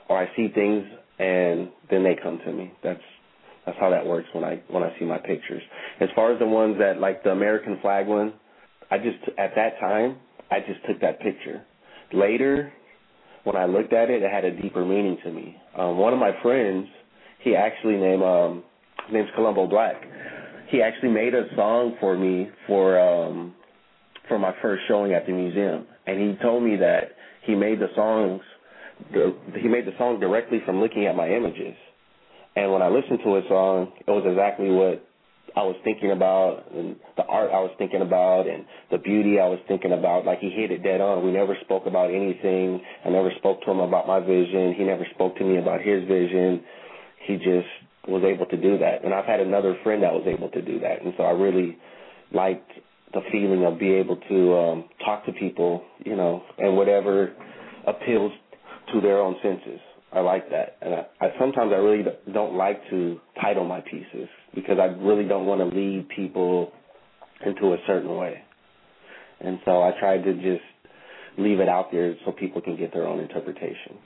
or 0.09 0.17
I 0.17 0.27
see 0.35 0.49
things 0.53 0.85
and 1.19 1.69
then 1.89 2.03
they 2.03 2.15
come 2.21 2.39
to 2.45 2.51
me. 2.51 2.71
That's 2.83 3.01
that's 3.65 3.77
how 3.79 3.89
that 3.89 4.05
works 4.05 4.27
when 4.33 4.43
I 4.43 4.61
when 4.69 4.83
I 4.83 4.97
see 4.99 5.05
my 5.05 5.17
pictures. 5.17 5.61
As 5.99 6.09
far 6.15 6.31
as 6.31 6.39
the 6.39 6.45
ones 6.45 6.77
that 6.79 6.99
like 6.99 7.23
the 7.23 7.31
American 7.31 7.79
flag 7.81 8.07
one, 8.07 8.33
I 8.89 8.97
just 8.97 9.17
at 9.37 9.51
that 9.55 9.79
time 9.79 10.17
I 10.49 10.59
just 10.59 10.85
took 10.87 11.01
that 11.01 11.19
picture. 11.19 11.63
Later, 12.13 12.71
when 13.43 13.55
I 13.55 13.65
looked 13.65 13.93
at 13.93 14.09
it, 14.09 14.23
it 14.23 14.31
had 14.31 14.45
a 14.45 14.61
deeper 14.61 14.85
meaning 14.85 15.17
to 15.23 15.31
me. 15.31 15.57
Um, 15.77 15.97
one 15.97 16.13
of 16.13 16.19
my 16.19 16.31
friends, 16.41 16.87
he 17.39 17.55
actually 17.55 17.97
named 17.97 18.23
um, 18.23 18.63
his 19.05 19.13
name's 19.13 19.29
Columbo 19.35 19.67
Black. 19.67 19.95
He 20.69 20.81
actually 20.81 21.11
made 21.11 21.33
a 21.33 21.47
song 21.55 21.95
for 21.99 22.17
me 22.17 22.49
for 22.67 22.99
um, 22.99 23.53
for 24.27 24.37
my 24.37 24.53
first 24.61 24.83
showing 24.87 25.13
at 25.13 25.25
the 25.25 25.33
museum, 25.33 25.85
and 26.05 26.19
he 26.19 26.37
told 26.41 26.63
me 26.63 26.75
that 26.77 27.11
he 27.43 27.55
made 27.55 27.79
the 27.79 27.87
songs 27.95 28.41
he 29.61 29.67
made 29.67 29.85
the 29.85 29.93
song 29.97 30.19
directly 30.19 30.59
from 30.65 30.79
looking 30.79 31.05
at 31.05 31.15
my 31.15 31.29
images. 31.29 31.75
And 32.55 32.71
when 32.71 32.81
I 32.81 32.89
listened 32.89 33.19
to 33.23 33.35
his 33.35 33.45
song, 33.47 33.91
it 33.99 34.09
was 34.09 34.25
exactly 34.25 34.71
what 34.71 35.05
I 35.55 35.63
was 35.63 35.75
thinking 35.83 36.11
about 36.11 36.65
and 36.73 36.95
the 37.15 37.23
art 37.23 37.51
I 37.51 37.59
was 37.61 37.71
thinking 37.77 38.01
about 38.01 38.47
and 38.47 38.65
the 38.91 38.97
beauty 38.97 39.39
I 39.39 39.47
was 39.47 39.59
thinking 39.67 39.91
about. 39.91 40.25
Like 40.25 40.39
he 40.39 40.49
hit 40.49 40.71
it 40.71 40.83
dead 40.83 41.01
on. 41.01 41.25
We 41.25 41.31
never 41.31 41.55
spoke 41.61 41.85
about 41.85 42.09
anything. 42.09 42.81
I 43.05 43.09
never 43.09 43.31
spoke 43.37 43.61
to 43.63 43.71
him 43.71 43.79
about 43.79 44.07
my 44.07 44.19
vision. 44.19 44.75
He 44.77 44.83
never 44.83 45.05
spoke 45.13 45.37
to 45.37 45.43
me 45.43 45.57
about 45.57 45.81
his 45.81 46.03
vision. 46.07 46.63
He 47.25 47.37
just 47.37 47.69
was 48.07 48.23
able 48.23 48.45
to 48.47 48.57
do 48.57 48.77
that. 48.79 49.03
And 49.03 49.13
I've 49.13 49.25
had 49.25 49.39
another 49.39 49.77
friend 49.83 50.03
that 50.03 50.13
was 50.13 50.25
able 50.27 50.49
to 50.49 50.61
do 50.61 50.79
that. 50.79 51.01
And 51.03 51.13
so 51.17 51.23
I 51.23 51.31
really 51.31 51.77
liked 52.31 52.71
the 53.13 53.21
feeling 53.31 53.65
of 53.65 53.79
being 53.79 53.97
able 53.97 54.17
to 54.29 54.57
um 54.57 54.89
talk 55.05 55.25
to 55.25 55.31
people, 55.33 55.83
you 56.05 56.15
know, 56.15 56.43
and 56.57 56.75
whatever 56.75 57.33
appeals 57.87 58.31
to 58.93 59.01
their 59.01 59.19
own 59.19 59.35
senses. 59.41 59.79
I 60.11 60.21
like 60.21 60.49
that, 60.51 60.77
and 60.81 60.95
I, 60.95 61.05
I 61.19 61.27
sometimes 61.37 61.71
I 61.73 61.77
really 61.77 62.05
don't 62.33 62.55
like 62.55 62.81
to 62.89 63.19
title 63.41 63.65
my 63.65 63.81
pieces 63.81 64.29
because 64.55 64.77
I 64.79 64.85
really 64.85 65.27
don't 65.27 65.45
want 65.45 65.59
to 65.59 65.77
lead 65.77 66.07
people 66.15 66.71
into 67.45 67.73
a 67.73 67.77
certain 67.85 68.15
way, 68.15 68.41
and 69.41 69.59
so 69.65 69.83
I 69.83 69.91
try 69.99 70.17
to 70.17 70.33
just 70.35 70.63
leave 71.37 71.59
it 71.59 71.67
out 71.67 71.91
there 71.91 72.15
so 72.25 72.31
people 72.31 72.61
can 72.61 72.77
get 72.77 72.93
their 72.93 73.05
own 73.05 73.19
interpretation. 73.19 73.97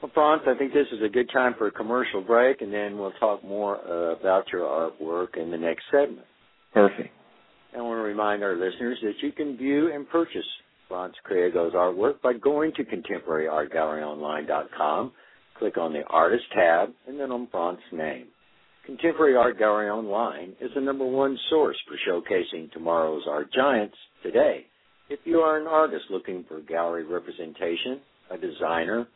Well, 0.00 0.12
Franz, 0.14 0.42
I 0.46 0.56
think 0.56 0.72
this 0.72 0.86
is 0.92 1.00
a 1.04 1.08
good 1.08 1.28
time 1.32 1.54
for 1.58 1.66
a 1.66 1.72
commercial 1.72 2.22
break, 2.22 2.62
and 2.62 2.72
then 2.72 2.96
we'll 2.96 3.12
talk 3.12 3.42
more 3.42 3.78
uh, 3.78 4.16
about 4.16 4.44
your 4.52 4.62
artwork 4.62 5.36
in 5.36 5.50
the 5.50 5.58
next 5.58 5.82
segment. 5.90 6.26
Perfect. 6.72 7.10
I 7.76 7.80
want 7.80 7.98
to 7.98 8.02
remind 8.02 8.42
our 8.42 8.54
listeners 8.54 8.98
that 9.02 9.14
you 9.22 9.32
can 9.32 9.56
view 9.56 9.92
and 9.92 10.08
purchase 10.08 10.46
Franz 10.88 11.14
Criego's 11.24 11.74
artwork 11.74 12.20
by 12.22 12.32
going 12.32 12.72
to 12.74 12.84
contemporaryartgalleryonline.com 12.84 15.12
Click 15.58 15.76
on 15.76 15.92
the 15.92 16.04
Artist 16.08 16.44
tab 16.54 16.90
and 17.06 17.18
then 17.18 17.32
on 17.32 17.48
Franz's 17.50 17.82
name. 17.92 18.28
Contemporary 18.86 19.34
Art 19.36 19.58
Gallery 19.58 19.90
Online 19.90 20.54
is 20.60 20.70
the 20.74 20.80
number 20.80 21.04
one 21.04 21.36
source 21.50 21.76
for 21.86 21.96
showcasing 22.08 22.72
tomorrow's 22.72 23.24
art 23.28 23.52
giants 23.52 23.96
today. 24.22 24.64
If 25.10 25.20
you 25.24 25.40
are 25.40 25.60
an 25.60 25.66
artist 25.66 26.04
looking 26.10 26.44
for 26.48 26.60
gallery 26.60 27.04
representation, 27.04 28.00
a 28.30 28.38
designer, 28.38 29.06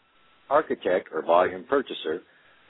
architect, 0.50 1.08
or 1.12 1.22
volume 1.22 1.64
purchaser, 1.68 2.22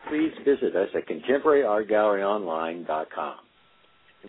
please 0.08 0.32
visit 0.44 0.76
us 0.76 0.88
at 0.94 1.08
contemporaryartgalleryonline.com. 1.08 3.36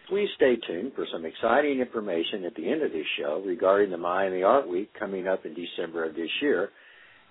Please 0.09 0.29
stay 0.35 0.55
tuned 0.67 0.93
for 0.95 1.05
some 1.12 1.25
exciting 1.25 1.79
information 1.79 2.45
at 2.45 2.55
the 2.55 2.69
end 2.69 2.81
of 2.83 2.91
this 2.91 3.05
show 3.19 3.41
regarding 3.45 3.89
the 3.89 3.97
Miami 3.97 4.43
Art 4.43 4.67
Week 4.67 4.89
coming 5.00 5.27
up 5.27 5.45
in 5.45 5.53
December 5.53 6.05
of 6.05 6.15
this 6.15 6.29
year 6.41 6.69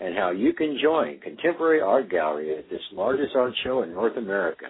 and 0.00 0.16
how 0.16 0.30
you 0.30 0.52
can 0.52 0.78
join 0.82 1.20
Contemporary 1.20 1.80
Art 1.80 2.10
Gallery 2.10 2.56
at 2.56 2.68
this 2.70 2.80
largest 2.92 3.36
art 3.36 3.52
show 3.62 3.82
in 3.82 3.92
North 3.92 4.16
America. 4.16 4.66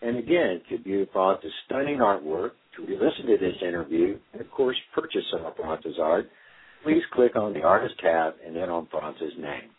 And 0.00 0.16
again, 0.16 0.62
to 0.70 0.78
view 0.78 1.06
Franz's 1.12 1.52
stunning 1.66 1.98
artwork, 1.98 2.52
to 2.76 2.82
listen 2.82 3.26
to 3.26 3.36
this 3.38 3.56
interview, 3.66 4.18
and 4.32 4.40
of 4.40 4.50
course 4.50 4.76
purchase 4.94 5.24
some 5.32 5.44
of 5.44 5.56
Franz's 5.56 5.98
art, 6.00 6.30
please 6.84 7.02
click 7.12 7.36
on 7.36 7.52
the 7.52 7.62
Artist 7.62 7.94
tab 8.00 8.34
and 8.46 8.54
then 8.54 8.70
on 8.70 8.86
Franz's 8.90 9.34
name. 9.38 9.70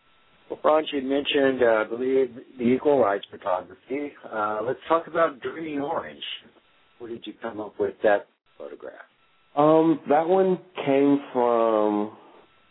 Well, 0.50 0.60
Franz, 0.62 0.88
you 0.92 1.02
mentioned, 1.02 1.64
uh, 1.64 1.66
I 1.66 1.84
believe, 1.86 2.36
the 2.58 2.64
equal 2.64 3.00
rights 3.00 3.26
photography. 3.32 4.12
Uh, 4.30 4.60
let's 4.64 4.80
talk 4.88 5.08
about 5.08 5.40
Dreaming 5.42 5.80
Orange. 5.80 6.24
Where 7.00 7.10
did 7.10 7.26
you 7.26 7.34
come 7.42 7.62
up 7.62 7.80
with 7.80 7.96
that 8.04 8.28
photograph? 8.58 8.94
Um, 9.56 10.02
that 10.10 10.28
one 10.28 10.60
came 10.86 11.22
from, 11.32 12.12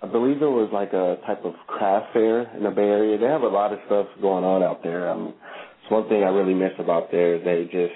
I 0.03 0.07
believe 0.07 0.43
it 0.43 0.47
was 0.47 0.69
like 0.73 0.93
a 0.93 1.17
type 1.27 1.45
of 1.45 1.55
craft 1.67 2.13
fair 2.13 2.43
in 2.55 2.63
the 2.63 2.71
Bay 2.71 2.83
Area. 2.83 3.17
They 3.19 3.27
have 3.27 3.43
a 3.43 3.49
lot 3.49 3.73
of 3.73 3.79
stuff 3.87 4.07
going 4.21 4.45
on 4.45 4.63
out 4.63 4.83
there. 4.83 5.09
Um, 5.09 5.35
it's 5.83 5.91
one 5.91 6.09
thing 6.11 6.23
I 6.25 6.29
really 6.29 6.53
miss 6.53 6.73
about 6.79 7.11
there. 7.11 7.39
They 7.43 7.65
just, 7.65 7.95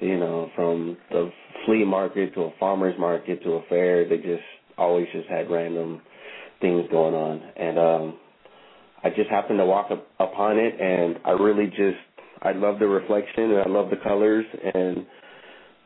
you 0.00 0.18
know, 0.18 0.50
from 0.54 0.98
the 1.10 1.32
flea 1.64 1.84
market 1.84 2.34
to 2.34 2.42
a 2.42 2.52
farmer's 2.60 2.98
market 2.98 3.42
to 3.42 3.52
a 3.52 3.62
fair, 3.70 4.06
they 4.06 4.18
just 4.18 4.44
always 4.76 5.06
just 5.14 5.28
had 5.28 5.50
random 5.50 6.02
things 6.60 6.84
going 6.90 7.14
on. 7.14 7.40
And 7.56 7.78
um, 7.78 8.18
I 9.02 9.08
just 9.08 9.30
happened 9.30 9.58
to 9.60 9.64
walk 9.64 9.90
up, 9.90 10.06
upon 10.20 10.58
it, 10.58 10.78
and 10.78 11.18
I 11.24 11.30
really 11.30 11.68
just, 11.68 11.96
I 12.42 12.52
love 12.52 12.78
the 12.78 12.86
reflection 12.86 13.52
and 13.52 13.60
I 13.60 13.68
love 13.68 13.88
the 13.88 13.96
colors 13.96 14.44
and 14.74 15.06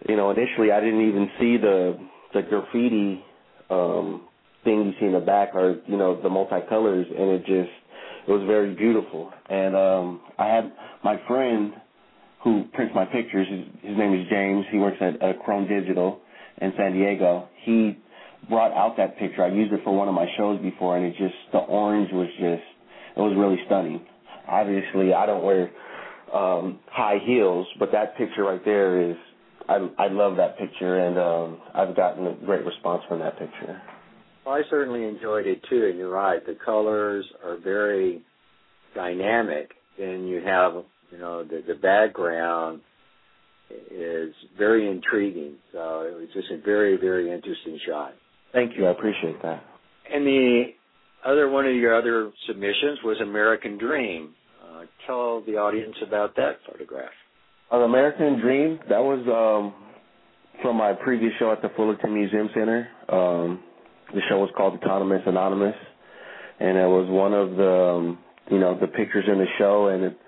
you 0.06 0.16
know, 0.16 0.30
initially 0.30 0.70
I 0.70 0.80
didn't 0.80 1.08
even 1.08 1.30
see 1.40 1.56
the 1.56 1.98
the 2.34 2.42
graffiti 2.42 3.24
um 3.70 4.26
thing 4.64 4.84
you 4.86 4.92
see 5.00 5.06
in 5.06 5.12
the 5.12 5.20
back 5.20 5.54
or, 5.54 5.76
you 5.86 5.96
know, 5.96 6.20
the 6.20 6.28
multicolors 6.28 7.06
and 7.08 7.30
it 7.30 7.38
just 7.46 7.70
it 8.26 8.30
was 8.30 8.42
very 8.46 8.74
beautiful. 8.74 9.32
And 9.48 9.74
um 9.74 10.20
I 10.38 10.46
had 10.46 10.72
my 11.02 11.20
friend 11.26 11.72
who 12.44 12.64
prints 12.72 12.94
my 12.94 13.04
pictures, 13.04 13.48
his, 13.48 13.64
his 13.90 13.98
name 13.98 14.14
is 14.14 14.26
James, 14.30 14.64
he 14.70 14.78
works 14.78 14.98
at 15.00 15.20
uh, 15.20 15.32
Chrome 15.44 15.66
Digital 15.66 16.20
in 16.60 16.72
San 16.76 16.92
Diego. 16.92 17.48
He 17.64 17.98
brought 18.48 18.72
out 18.72 18.96
that 18.96 19.18
picture. 19.18 19.42
I 19.42 19.48
used 19.48 19.72
it 19.72 19.80
for 19.82 19.92
one 19.96 20.06
of 20.06 20.14
my 20.14 20.26
shows 20.36 20.60
before 20.62 20.96
and 20.96 21.06
it 21.06 21.16
just 21.18 21.34
the 21.52 21.58
orange 21.58 22.10
was 22.12 22.28
just 22.38 22.62
it 23.16 23.20
was 23.20 23.34
really 23.36 23.58
stunning. 23.66 24.04
Obviously 24.46 25.12
I 25.12 25.26
don't 25.26 25.42
wear 25.44 25.70
um 26.32 26.78
high 26.90 27.18
heels, 27.26 27.66
but 27.78 27.90
that 27.92 28.16
picture 28.16 28.44
right 28.44 28.64
there 28.64 29.10
is 29.10 29.16
I 29.68 29.88
I 29.98 30.08
love 30.08 30.36
that 30.36 30.58
picture, 30.58 30.98
and 30.98 31.18
um, 31.18 31.60
I've 31.74 31.94
gotten 31.94 32.26
a 32.26 32.34
great 32.44 32.64
response 32.64 33.02
from 33.08 33.20
that 33.20 33.38
picture. 33.38 33.80
Well, 34.44 34.54
I 34.54 34.62
certainly 34.70 35.04
enjoyed 35.04 35.46
it 35.46 35.62
too, 35.68 35.86
and 35.86 35.98
you're 35.98 36.10
right. 36.10 36.44
The 36.44 36.56
colors 36.64 37.24
are 37.44 37.58
very 37.58 38.22
dynamic, 38.94 39.72
and 39.98 40.28
you 40.28 40.40
have 40.44 40.72
you 41.10 41.18
know 41.18 41.44
the 41.44 41.62
the 41.66 41.74
background 41.74 42.80
is 43.90 44.32
very 44.56 44.88
intriguing. 44.88 45.56
So 45.72 46.06
it 46.10 46.14
was 46.14 46.28
just 46.32 46.50
a 46.50 46.64
very 46.64 46.96
very 46.96 47.30
interesting 47.30 47.78
shot. 47.86 48.14
Thank 48.52 48.76
you, 48.76 48.86
I 48.86 48.92
appreciate 48.92 49.42
that. 49.42 49.62
And 50.10 50.26
the 50.26 50.64
other 51.26 51.50
one 51.50 51.66
of 51.66 51.74
your 51.74 51.94
other 51.94 52.32
submissions 52.46 53.00
was 53.04 53.18
American 53.20 53.76
Dream. 53.76 54.34
Uh, 54.64 54.84
tell 55.06 55.42
the 55.42 55.56
audience 55.56 55.96
about 56.06 56.34
that 56.36 56.58
photograph. 56.66 57.10
An 57.70 57.82
American 57.82 58.40
Dream, 58.40 58.78
that 58.88 59.00
was 59.00 59.20
um, 59.28 59.74
from 60.62 60.76
my 60.76 60.94
previous 60.94 61.32
show 61.38 61.52
at 61.52 61.60
the 61.60 61.68
Fullerton 61.76 62.14
Museum 62.14 62.48
Center. 62.54 62.88
Um, 63.10 63.62
the 64.14 64.22
show 64.30 64.38
was 64.38 64.48
called 64.56 64.82
Autonomous 64.82 65.20
Anonymous, 65.26 65.74
and 66.60 66.78
it 66.78 66.86
was 66.86 67.06
one 67.10 67.34
of 67.34 67.56
the 67.56 67.70
um, 67.70 68.18
you 68.50 68.58
know 68.58 68.78
the 68.80 68.86
pictures 68.86 69.26
in 69.30 69.36
the 69.36 69.46
show. 69.58 69.88
And 69.88 70.04
it, 70.04 70.18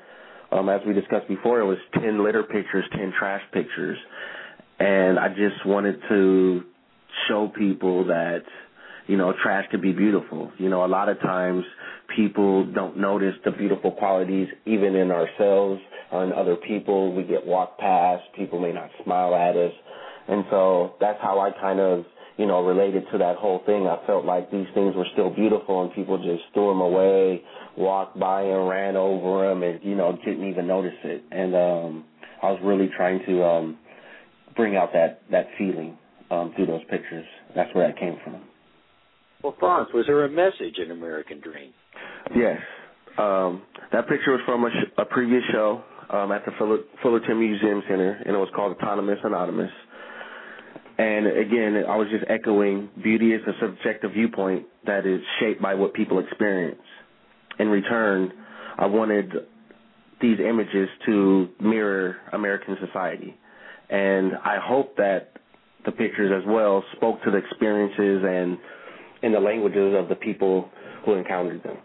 um, 0.52 0.68
as 0.68 0.82
we 0.86 0.92
discussed 0.92 1.28
before, 1.28 1.60
it 1.60 1.64
was 1.64 1.78
ten 1.94 2.22
litter 2.22 2.42
pictures, 2.42 2.84
ten 2.92 3.10
trash 3.18 3.40
pictures, 3.54 3.96
and 4.78 5.18
I 5.18 5.28
just 5.28 5.64
wanted 5.64 5.98
to 6.10 6.62
show 7.26 7.50
people 7.56 8.04
that 8.08 8.42
you 9.06 9.16
know 9.16 9.32
trash 9.42 9.64
can 9.70 9.80
be 9.80 9.92
beautiful. 9.92 10.52
You 10.58 10.68
know, 10.68 10.84
a 10.84 10.88
lot 10.88 11.08
of 11.08 11.18
times 11.20 11.64
people 12.14 12.70
don't 12.70 12.98
notice 12.98 13.34
the 13.46 13.50
beautiful 13.50 13.92
qualities 13.92 14.48
even 14.66 14.94
in 14.94 15.10
ourselves 15.10 15.80
on 16.12 16.32
other 16.32 16.56
people. 16.56 17.14
We 17.14 17.22
get 17.24 17.46
walked 17.46 17.78
past. 17.80 18.24
People 18.36 18.60
may 18.60 18.72
not 18.72 18.90
smile 19.04 19.34
at 19.34 19.56
us. 19.56 19.72
And 20.28 20.44
so 20.50 20.94
that's 21.00 21.18
how 21.20 21.40
I 21.40 21.50
kind 21.60 21.80
of, 21.80 22.04
you 22.36 22.46
know, 22.46 22.62
related 22.64 23.04
to 23.12 23.18
that 23.18 23.36
whole 23.36 23.62
thing. 23.66 23.86
I 23.86 23.98
felt 24.06 24.24
like 24.24 24.50
these 24.50 24.66
things 24.74 24.94
were 24.94 25.06
still 25.12 25.30
beautiful 25.30 25.82
and 25.82 25.92
people 25.92 26.16
just 26.18 26.42
threw 26.54 26.68
them 26.68 26.80
away, 26.80 27.42
walked 27.76 28.18
by 28.18 28.42
and 28.42 28.68
ran 28.68 28.96
over 28.96 29.48
them 29.48 29.62
and, 29.62 29.80
you 29.82 29.94
know, 29.94 30.16
didn't 30.24 30.48
even 30.48 30.66
notice 30.66 30.98
it. 31.04 31.24
And 31.30 31.54
um 31.54 32.04
I 32.42 32.50
was 32.50 32.60
really 32.62 32.90
trying 32.96 33.20
to 33.26 33.44
um 33.44 33.78
bring 34.56 34.76
out 34.76 34.92
that 34.92 35.22
that 35.30 35.48
feeling 35.58 35.98
um 36.30 36.52
through 36.54 36.66
those 36.66 36.84
pictures. 36.90 37.26
That's 37.54 37.74
where 37.74 37.88
that 37.88 37.98
came 37.98 38.18
from. 38.24 38.40
Well, 39.42 39.56
Franz, 39.58 39.88
was 39.94 40.06
there 40.06 40.24
a 40.24 40.28
message 40.28 40.78
in 40.78 40.90
American 40.90 41.40
Dream? 41.40 41.72
Yes. 42.36 42.58
Um, 43.18 43.62
that 43.92 44.06
picture 44.08 44.32
was 44.32 44.40
from 44.44 44.64
a, 44.64 44.70
sh- 44.70 44.92
a 44.98 45.04
previous 45.04 45.42
show 45.50 45.82
um, 46.12 46.32
at 46.32 46.44
the 46.44 46.52
Fuller- 46.58 46.84
Fullerton 47.02 47.38
Museum 47.38 47.82
Center, 47.88 48.22
and 48.24 48.34
it 48.34 48.38
was 48.38 48.48
called 48.54 48.76
Autonomous 48.76 49.18
Anonymous. 49.22 49.70
And 50.98 51.26
again, 51.26 51.82
I 51.88 51.96
was 51.96 52.08
just 52.10 52.24
echoing 52.28 52.90
beauty 53.02 53.32
is 53.32 53.40
a 53.46 53.52
subjective 53.60 54.12
viewpoint 54.12 54.66
that 54.86 55.06
is 55.06 55.20
shaped 55.38 55.62
by 55.62 55.74
what 55.74 55.94
people 55.94 56.18
experience. 56.18 56.82
In 57.58 57.68
return, 57.68 58.32
I 58.78 58.86
wanted 58.86 59.32
these 60.20 60.38
images 60.40 60.88
to 61.06 61.48
mirror 61.60 62.16
American 62.32 62.76
society. 62.84 63.34
And 63.88 64.32
I 64.44 64.58
hope 64.62 64.96
that 64.96 65.32
the 65.84 65.92
pictures 65.92 66.30
as 66.36 66.46
well 66.46 66.84
spoke 66.96 67.22
to 67.24 67.30
the 67.30 67.38
experiences 67.38 68.22
and 68.26 68.58
in 69.22 69.32
the 69.32 69.40
languages 69.40 69.94
of 69.96 70.08
the 70.08 70.14
people 70.14 70.68
who 71.04 71.14
encountered 71.14 71.62
them. 71.62 71.78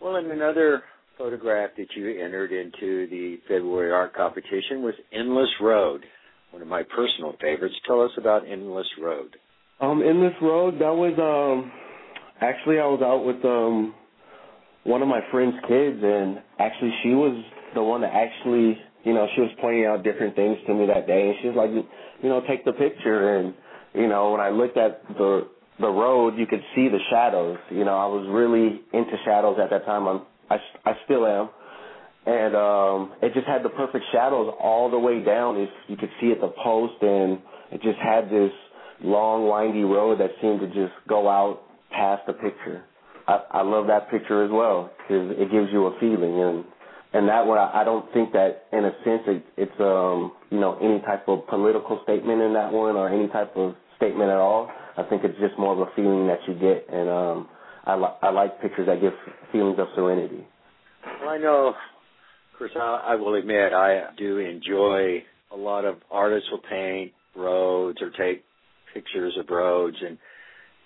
Well, 0.00 0.16
and 0.16 0.30
another 0.30 0.82
photograph 1.18 1.70
that 1.76 1.86
you 1.96 2.22
entered 2.22 2.52
into 2.52 3.06
the 3.08 3.38
February 3.48 3.92
art 3.92 4.14
competition 4.14 4.82
was 4.82 4.94
Endless 5.12 5.48
Road, 5.60 6.04
one 6.50 6.62
of 6.62 6.68
my 6.68 6.82
personal 6.82 7.34
favorites. 7.40 7.74
Tell 7.86 8.02
us 8.02 8.10
about 8.18 8.48
Endless 8.48 8.86
Road. 9.00 9.36
Um, 9.80 10.02
Endless 10.02 10.34
Road, 10.40 10.74
that 10.74 10.94
was 10.94 11.14
um 11.18 11.70
actually 12.40 12.78
I 12.78 12.86
was 12.86 13.00
out 13.02 13.24
with 13.24 13.44
um 13.44 13.94
one 14.84 15.02
of 15.02 15.08
my 15.08 15.20
friend's 15.30 15.56
kids 15.68 15.98
and 16.02 16.42
actually 16.58 16.92
she 17.02 17.10
was 17.10 17.42
the 17.74 17.82
one 17.82 18.02
that 18.02 18.12
actually 18.12 18.78
you 19.04 19.12
know, 19.12 19.26
she 19.34 19.42
was 19.42 19.50
pointing 19.60 19.84
out 19.84 20.02
different 20.02 20.34
things 20.34 20.56
to 20.66 20.74
me 20.74 20.86
that 20.86 21.06
day 21.06 21.28
and 21.28 21.36
she 21.42 21.48
was 21.48 21.56
like, 21.56 21.70
you 22.22 22.28
know, 22.28 22.40
take 22.48 22.64
the 22.64 22.72
picture 22.72 23.36
and 23.36 23.54
you 23.94 24.08
know, 24.08 24.32
when 24.32 24.40
I 24.40 24.50
looked 24.50 24.76
at 24.76 25.06
the 25.08 25.48
the 25.80 25.88
road, 25.88 26.38
you 26.38 26.46
could 26.46 26.62
see 26.74 26.88
the 26.88 27.00
shadows. 27.10 27.58
You 27.70 27.84
know, 27.84 27.96
I 27.96 28.06
was 28.06 28.26
really 28.30 28.80
into 28.92 29.16
shadows 29.24 29.58
at 29.60 29.70
that 29.70 29.84
time. 29.84 30.06
I'm 30.06 30.22
I, 30.54 30.90
I 30.90 30.94
still 31.04 31.26
am. 31.26 31.50
And 32.26 32.56
um, 32.56 33.12
it 33.22 33.34
just 33.34 33.46
had 33.46 33.62
the 33.62 33.68
perfect 33.68 34.04
shadows 34.12 34.54
all 34.60 34.90
the 34.90 34.98
way 34.98 35.22
down. 35.22 35.56
If 35.56 35.68
you 35.88 35.96
could 35.96 36.10
see 36.20 36.32
at 36.32 36.40
the 36.40 36.52
post, 36.62 36.94
and 37.02 37.38
it 37.70 37.82
just 37.82 37.98
had 37.98 38.30
this 38.30 38.50
long, 39.02 39.48
windy 39.48 39.84
road 39.84 40.20
that 40.20 40.30
seemed 40.40 40.60
to 40.60 40.66
just 40.68 40.94
go 41.08 41.28
out 41.28 41.60
past 41.90 42.22
the 42.26 42.32
picture. 42.32 42.84
I, 43.26 43.42
I 43.50 43.62
love 43.62 43.86
that 43.88 44.10
picture 44.10 44.44
as 44.44 44.50
well 44.50 44.90
because 44.98 45.32
it 45.38 45.50
gives 45.50 45.68
you 45.72 45.86
a 45.86 45.98
feeling, 46.00 46.40
and 46.40 46.64
and 47.12 47.28
that 47.28 47.46
one 47.46 47.58
I, 47.58 47.84
don't 47.84 48.12
think 48.12 48.32
that 48.32 48.66
in 48.72 48.84
a 48.84 48.90
sense 49.04 49.22
it, 49.26 49.44
it's 49.56 49.80
um 49.80 50.32
you 50.50 50.60
know 50.60 50.76
any 50.82 51.00
type 51.00 51.28
of 51.28 51.46
political 51.48 52.00
statement 52.04 52.42
in 52.42 52.52
that 52.54 52.72
one 52.72 52.96
or 52.96 53.08
any 53.08 53.28
type 53.28 53.52
of 53.56 53.74
statement 53.96 54.30
at 54.30 54.36
all. 54.36 54.70
I 54.96 55.02
think 55.04 55.24
it's 55.24 55.38
just 55.40 55.58
more 55.58 55.72
of 55.72 55.80
a 55.80 55.90
feeling 55.96 56.26
that 56.26 56.40
you 56.46 56.54
get, 56.54 56.86
and 56.92 57.08
um 57.08 57.48
I, 57.86 57.96
li- 57.96 58.18
I 58.22 58.30
like 58.30 58.60
pictures 58.60 58.86
that 58.86 59.00
give 59.00 59.12
feelings 59.52 59.78
of 59.78 59.88
serenity. 59.94 60.46
Well, 61.20 61.30
I 61.30 61.38
know, 61.38 61.74
Chris, 62.56 62.70
I, 62.76 63.08
I 63.08 63.14
will 63.16 63.34
admit 63.34 63.72
I 63.72 64.10
do 64.16 64.38
enjoy 64.38 65.22
a 65.52 65.56
lot 65.56 65.84
of 65.84 65.96
artists 66.10 66.48
will 66.50 66.62
paint 66.68 67.12
roads 67.36 67.98
or 68.00 68.10
take 68.10 68.44
pictures 68.92 69.36
of 69.38 69.48
roads, 69.50 69.96
and 70.06 70.18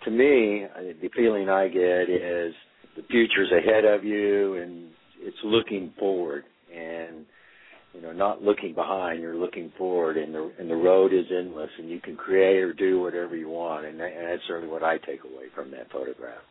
to 0.05 0.11
me, 0.11 0.67
the 1.03 1.11
feeling 1.15 1.49
I 1.49 1.69
get 1.69 2.09
is 2.09 2.55
the 2.97 3.03
future's 3.11 3.53
ahead 3.53 3.85
of 3.85 4.05
you, 4.05 4.57
and 4.57 4.89
it's 5.21 5.37
looking 5.45 5.93
forward, 5.99 6.45
and 6.75 7.27
you 7.95 8.03
know, 8.03 8.13
not 8.13 8.43
looking 8.43 8.75
behind. 8.75 9.21
You're 9.21 9.37
looking 9.37 9.73
forward, 9.77 10.17
and 10.17 10.35
the 10.35 10.53
and 10.59 10.71
the 10.71 10.77
road 10.77 11.13
is 11.13 11.27
endless, 11.37 11.71
and 11.79 11.89
you 11.91 12.01
can 12.01 12.17
create 12.17 12.59
or 12.59 12.73
do 12.73 13.01
whatever 13.01 13.37
you 13.37 13.49
want, 13.49 13.87
and, 13.87 13.99
that, 13.99 14.13
and 14.13 14.27
that's 14.27 14.43
certainly 14.47 14.73
what 14.73 14.83
I 14.83 14.99
take 14.99 15.25
away 15.25 15.47
from 15.55 15.71
that 15.73 15.91
photograph. 15.91 16.43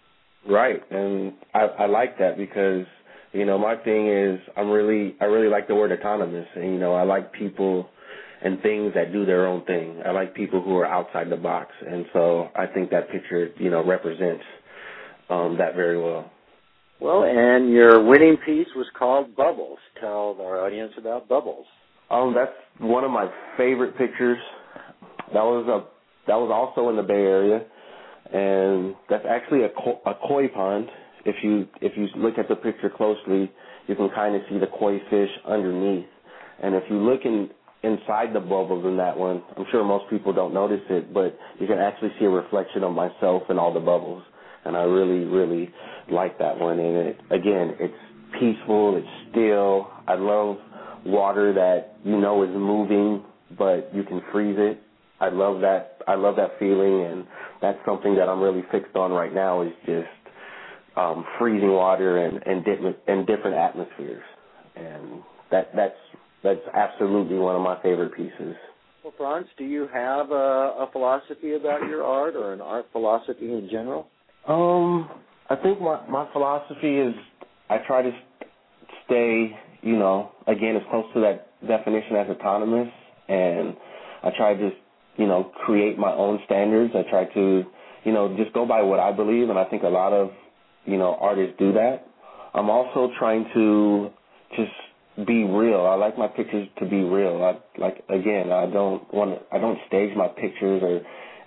Right, 0.49 0.81
and 0.91 1.33
I, 1.53 1.65
I 1.79 1.85
like 1.87 2.17
that 2.19 2.37
because 2.37 2.85
you 3.33 3.45
know 3.45 3.57
my 3.57 3.75
thing 3.75 4.07
is 4.07 4.39
I'm 4.55 4.69
really 4.69 5.15
I 5.19 5.25
really 5.25 5.49
like 5.49 5.67
the 5.67 5.75
word 5.75 5.91
autonomous, 5.91 6.47
and 6.55 6.65
you 6.65 6.79
know 6.79 6.93
I 6.93 7.03
like 7.03 7.33
people 7.33 7.89
and 8.41 8.61
things 8.61 8.93
that 8.93 9.11
do 9.11 9.25
their 9.25 9.47
own 9.47 9.65
thing. 9.65 10.01
I 10.05 10.11
like 10.11 10.33
people 10.33 10.61
who 10.61 10.77
are 10.77 10.85
outside 10.85 11.29
the 11.29 11.37
box, 11.37 11.71
and 11.85 12.05
so 12.13 12.49
I 12.55 12.65
think 12.65 12.91
that 12.91 13.09
picture 13.09 13.49
you 13.57 13.69
know 13.69 13.85
represents 13.85 14.43
um, 15.29 15.57
that 15.57 15.75
very 15.75 16.01
well. 16.01 16.31
Well, 16.99 17.23
and 17.23 17.71
your 17.71 18.03
winning 18.03 18.37
piece 18.45 18.67
was 18.75 18.87
called 18.97 19.35
Bubbles. 19.35 19.77
Tell 19.99 20.37
our 20.41 20.65
audience 20.65 20.93
about 20.97 21.27
Bubbles. 21.27 21.65
Um, 22.09 22.33
that's 22.33 22.51
one 22.79 23.03
of 23.03 23.11
my 23.11 23.29
favorite 23.57 23.97
pictures. 23.97 24.39
That 25.33 25.43
was 25.43 25.67
a 25.67 25.85
that 26.27 26.35
was 26.35 26.51
also 26.51 26.89
in 26.89 26.95
the 26.95 27.03
Bay 27.03 27.13
Area, 27.13 27.65
and 28.33 28.95
that's 29.09 29.25
actually 29.29 29.63
a 29.63 29.69
ko- 29.69 30.01
a 30.05 30.13
koi 30.27 30.47
pond. 30.47 30.87
If 31.25 31.35
you 31.43 31.67
if 31.81 31.93
you 31.97 32.07
look 32.17 32.37
at 32.37 32.47
the 32.47 32.55
picture 32.55 32.89
closely, 32.89 33.51
you 33.87 33.95
can 33.95 34.09
kind 34.09 34.35
of 34.35 34.41
see 34.49 34.57
the 34.57 34.67
koi 34.67 34.99
fish 35.09 35.29
underneath. 35.47 36.05
And 36.61 36.75
if 36.75 36.83
you 36.89 36.97
look 36.97 37.21
in 37.25 37.49
inside 37.83 38.33
the 38.33 38.39
bubbles 38.39 38.85
in 38.85 38.97
that 38.97 39.17
one, 39.17 39.43
I'm 39.55 39.65
sure 39.71 39.83
most 39.83 40.09
people 40.09 40.33
don't 40.33 40.53
notice 40.53 40.81
it, 40.89 41.13
but 41.13 41.37
you 41.59 41.67
can 41.67 41.77
actually 41.77 42.11
see 42.19 42.25
a 42.25 42.29
reflection 42.29 42.83
of 42.83 42.93
myself 42.93 43.43
in 43.49 43.59
all 43.59 43.73
the 43.73 43.79
bubbles. 43.79 44.23
And 44.65 44.75
I 44.75 44.81
really, 44.81 45.25
really 45.25 45.71
like 46.11 46.39
that 46.39 46.59
one. 46.59 46.79
And 46.79 46.97
it, 46.97 47.19
again, 47.31 47.75
it's 47.79 47.93
peaceful, 48.39 48.97
it's 48.97 49.31
still. 49.31 49.89
I 50.07 50.15
love 50.15 50.57
water 51.05 51.53
that 51.53 51.97
you 52.03 52.19
know 52.19 52.43
is 52.43 52.49
moving, 52.49 53.23
but 53.57 53.91
you 53.93 54.03
can 54.03 54.21
freeze 54.31 54.57
it. 54.57 54.81
I 55.19 55.29
love 55.29 55.61
that. 55.61 56.01
I 56.07 56.15
love 56.15 56.35
that 56.37 56.59
feeling, 56.59 57.05
and 57.05 57.25
that's 57.61 57.79
something 57.85 58.15
that 58.15 58.29
I'm 58.29 58.39
really 58.39 58.63
fixed 58.71 58.95
on 58.95 59.11
right 59.11 59.33
now. 59.33 59.61
Is 59.61 59.73
just 59.85 60.07
um, 60.95 61.25
freezing 61.39 61.71
water 61.71 62.25
and 62.25 62.41
and 62.45 62.63
different 62.63 62.97
and 63.07 63.25
different 63.25 63.57
atmospheres, 63.57 64.23
and 64.75 65.21
that 65.51 65.71
that's 65.75 65.97
that's 66.43 66.61
absolutely 66.73 67.37
one 67.37 67.55
of 67.55 67.61
my 67.61 67.81
favorite 67.81 68.15
pieces. 68.15 68.55
Well, 69.03 69.13
Franz, 69.17 69.47
do 69.57 69.63
you 69.63 69.87
have 69.93 70.31
a, 70.31 70.33
a 70.33 70.89
philosophy 70.91 71.55
about 71.55 71.87
your 71.87 72.03
art 72.03 72.35
or 72.35 72.53
an 72.53 72.61
art 72.61 72.87
philosophy 72.91 73.53
in 73.53 73.69
general? 73.71 74.07
Um, 74.47 75.09
I 75.49 75.55
think 75.55 75.81
my 75.81 76.05
my 76.07 76.27
philosophy 76.31 76.97
is 76.97 77.15
I 77.69 77.77
try 77.87 78.01
to 78.01 78.11
stay, 79.05 79.57
you 79.81 79.97
know, 79.97 80.31
again 80.45 80.75
as 80.75 80.83
close 80.89 81.05
to 81.13 81.21
that 81.21 81.47
definition 81.65 82.17
as 82.17 82.27
autonomous, 82.29 82.89
and 83.27 83.75
I 84.23 84.29
try 84.35 84.53
to, 84.55 84.69
you 85.17 85.27
know, 85.27 85.51
create 85.65 85.97
my 85.97 86.13
own 86.13 86.39
standards. 86.45 86.93
I 86.95 87.09
try 87.09 87.25
to, 87.25 87.63
you 88.03 88.11
know, 88.11 88.35
just 88.37 88.53
go 88.53 88.65
by 88.65 88.81
what 88.81 88.99
I 88.99 89.11
believe, 89.11 89.49
and 89.49 89.57
I 89.59 89.65
think 89.65 89.83
a 89.83 89.87
lot 89.89 90.13
of, 90.13 90.31
you 90.85 90.97
know, 90.97 91.17
artists 91.19 91.55
do 91.59 91.73
that. 91.73 92.07
I'm 92.53 92.69
also 92.69 93.11
trying 93.19 93.45
to 93.53 94.09
just 94.55 95.27
be 95.27 95.43
real. 95.43 95.85
I 95.85 95.95
like 95.95 96.17
my 96.17 96.27
pictures 96.27 96.67
to 96.79 96.85
be 96.85 97.01
real. 97.01 97.43
I 97.43 97.79
like 97.79 98.03
again, 98.09 98.51
I 98.51 98.67
don't 98.67 99.11
want 99.13 99.31
to, 99.39 99.55
I 99.55 99.59
don't 99.59 99.79
stage 99.87 100.15
my 100.15 100.27
pictures 100.27 100.81
or 100.83 101.01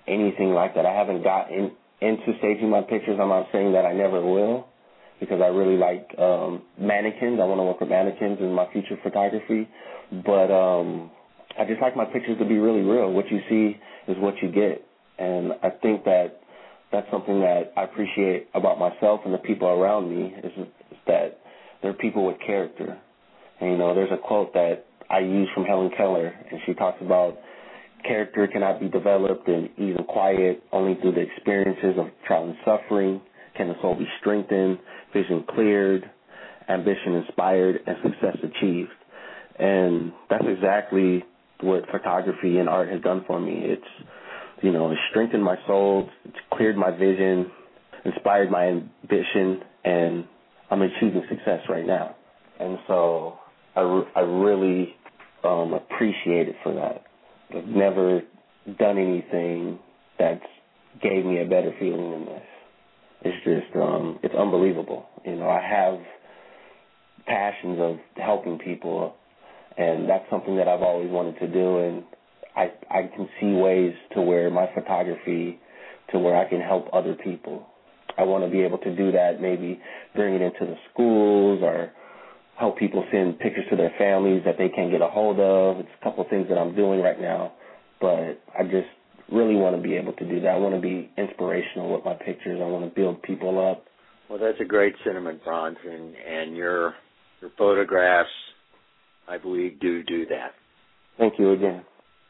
anything 0.08 0.52
like 0.52 0.74
that. 0.74 0.86
I 0.86 0.92
haven't 0.92 1.22
got 1.22 1.50
in, 1.50 1.70
into 2.00 2.36
staging 2.38 2.68
my 2.68 2.82
pictures. 2.82 3.18
I'm 3.20 3.28
not 3.28 3.46
saying 3.52 3.72
that 3.72 3.84
I 3.84 3.92
never 3.92 4.20
will 4.20 4.66
because 5.20 5.40
I 5.40 5.48
really 5.48 5.76
like 5.76 6.08
um 6.18 6.62
mannequins. 6.78 7.38
I 7.40 7.44
want 7.44 7.60
to 7.60 7.64
work 7.64 7.80
with 7.80 7.90
mannequins 7.90 8.38
in 8.40 8.52
my 8.52 8.66
future 8.72 8.98
photography. 9.02 9.68
But 10.26 10.50
um 10.50 11.10
I 11.58 11.64
just 11.64 11.80
like 11.80 11.96
my 11.96 12.04
pictures 12.04 12.38
to 12.38 12.44
be 12.44 12.58
really 12.58 12.82
real. 12.82 13.12
What 13.12 13.26
you 13.30 13.40
see 13.48 13.76
is 14.10 14.16
what 14.18 14.34
you 14.42 14.50
get. 14.50 14.84
And 15.18 15.52
I 15.62 15.70
think 15.70 16.04
that 16.04 16.40
that's 16.92 17.06
something 17.10 17.40
that 17.40 17.72
I 17.76 17.84
appreciate 17.84 18.48
about 18.54 18.78
myself 18.78 19.20
and 19.24 19.32
the 19.34 19.38
people 19.38 19.68
around 19.68 20.10
me 20.10 20.34
is, 20.42 20.52
is 20.58 20.98
that 21.06 21.38
they're 21.82 21.92
people 21.92 22.26
with 22.26 22.36
character 22.44 22.98
and, 23.60 23.72
you 23.72 23.76
know, 23.78 23.94
there's 23.94 24.10
a 24.10 24.16
quote 24.16 24.52
that 24.54 24.86
I 25.10 25.18
use 25.20 25.48
from 25.54 25.64
Helen 25.64 25.90
Keller, 25.96 26.28
and 26.50 26.60
she 26.66 26.72
talks 26.74 26.98
about 27.02 27.36
character 28.06 28.46
cannot 28.46 28.80
be 28.80 28.88
developed 28.88 29.46
in 29.48 29.68
ease 29.76 29.94
and 29.98 30.06
quiet. 30.06 30.62
Only 30.72 30.98
through 31.00 31.12
the 31.12 31.20
experiences 31.20 31.98
of 31.98 32.06
trial 32.26 32.44
and 32.44 32.56
suffering 32.64 33.20
can 33.56 33.68
the 33.68 33.74
soul 33.82 33.96
be 33.96 34.06
strengthened, 34.20 34.78
vision 35.12 35.44
cleared, 35.50 36.08
ambition 36.68 37.16
inspired, 37.26 37.80
and 37.86 37.96
success 38.02 38.36
achieved. 38.42 38.90
And 39.58 40.12
that's 40.30 40.44
exactly 40.48 41.22
what 41.62 41.84
photography 41.90 42.58
and 42.58 42.68
art 42.68 42.88
has 42.90 43.00
done 43.02 43.24
for 43.26 43.40
me. 43.40 43.62
It's, 43.64 44.08
you 44.62 44.72
know, 44.72 44.90
it's 44.90 45.00
strengthened 45.10 45.44
my 45.44 45.56
soul, 45.66 46.08
it's 46.24 46.36
cleared 46.52 46.76
my 46.76 46.90
vision, 46.90 47.50
inspired 48.04 48.50
my 48.50 48.66
ambition, 48.66 49.62
and 49.84 50.24
I'm 50.70 50.82
achieving 50.82 51.22
success 51.28 51.60
right 51.68 51.86
now. 51.86 52.16
And 52.58 52.78
so 52.86 53.38
I, 53.74 53.80
I 54.16 54.20
really 54.20 54.94
um, 55.44 55.72
appreciate 55.72 56.48
it 56.48 56.56
for 56.62 56.74
that. 56.74 57.04
I've 57.56 57.66
never 57.66 58.22
done 58.78 58.98
anything 58.98 59.78
that's 60.18 60.44
gave 61.02 61.24
me 61.24 61.40
a 61.40 61.44
better 61.44 61.72
feeling 61.78 62.10
than 62.10 62.24
this. 62.26 62.42
It's 63.22 63.44
just 63.44 63.76
um, 63.76 64.18
it's 64.22 64.34
unbelievable. 64.34 65.06
You 65.24 65.36
know, 65.36 65.48
I 65.48 65.60
have 65.60 65.98
passions 67.26 67.78
of 67.80 67.96
helping 68.16 68.58
people, 68.58 69.14
and 69.80 70.08
that's 70.08 70.28
something 70.30 70.56
that 70.56 70.68
I've 70.68 70.82
always 70.82 71.10
wanted 71.10 71.38
to 71.40 71.48
do. 71.48 71.78
And 71.78 72.02
I 72.54 72.72
I 72.90 73.10
can 73.14 73.28
see 73.40 73.52
ways 73.52 73.94
to 74.14 74.20
where 74.20 74.50
my 74.50 74.66
photography, 74.74 75.58
to 76.12 76.18
where 76.18 76.36
I 76.36 76.48
can 76.48 76.60
help 76.60 76.88
other 76.92 77.14
people. 77.14 77.66
I 78.18 78.24
want 78.24 78.44
to 78.44 78.50
be 78.50 78.60
able 78.60 78.78
to 78.78 78.94
do 78.94 79.12
that, 79.12 79.40
maybe 79.40 79.80
bring 80.14 80.34
it 80.34 80.42
into 80.42 80.66
the 80.66 80.76
schools 80.92 81.60
or 81.62 81.90
help 82.58 82.78
people 82.78 83.04
send 83.10 83.38
pictures 83.38 83.64
to 83.70 83.76
their 83.76 83.92
families 83.96 84.42
that 84.44 84.58
they 84.58 84.68
can't 84.68 84.90
get 84.90 85.00
a 85.00 85.08
hold 85.08 85.40
of. 85.40 85.80
It's 85.80 85.88
a 86.00 86.04
couple 86.04 86.24
of 86.24 86.30
things 86.30 86.46
that 86.50 86.58
I'm 86.58 86.74
doing 86.74 87.00
right 87.00 87.18
now, 87.18 87.52
but 88.00 88.42
I 88.58 88.64
just 88.64 88.88
really 89.32 89.54
want 89.54 89.76
to 89.76 89.82
be 89.82 89.96
able 89.96 90.12
to 90.14 90.28
do 90.28 90.40
that. 90.40 90.48
I 90.48 90.56
want 90.58 90.74
to 90.74 90.80
be 90.80 91.08
inspirational 91.16 91.94
with 91.94 92.04
my 92.04 92.14
pictures. 92.14 92.60
I 92.62 92.66
want 92.66 92.84
to 92.84 92.94
build 92.94 93.22
people 93.22 93.66
up. 93.70 93.84
Well, 94.28 94.38
that's 94.38 94.60
a 94.60 94.64
great 94.64 94.94
sentiment, 95.04 95.40
and 95.46 96.14
and 96.14 96.56
your 96.56 96.94
your 97.40 97.50
photographs, 97.56 98.28
I 99.30 99.38
believe, 99.38 99.80
do 99.80 100.02
do 100.02 100.26
that. 100.26 100.52
Thank 101.18 101.38
you 101.38 101.52
again. 101.52 101.84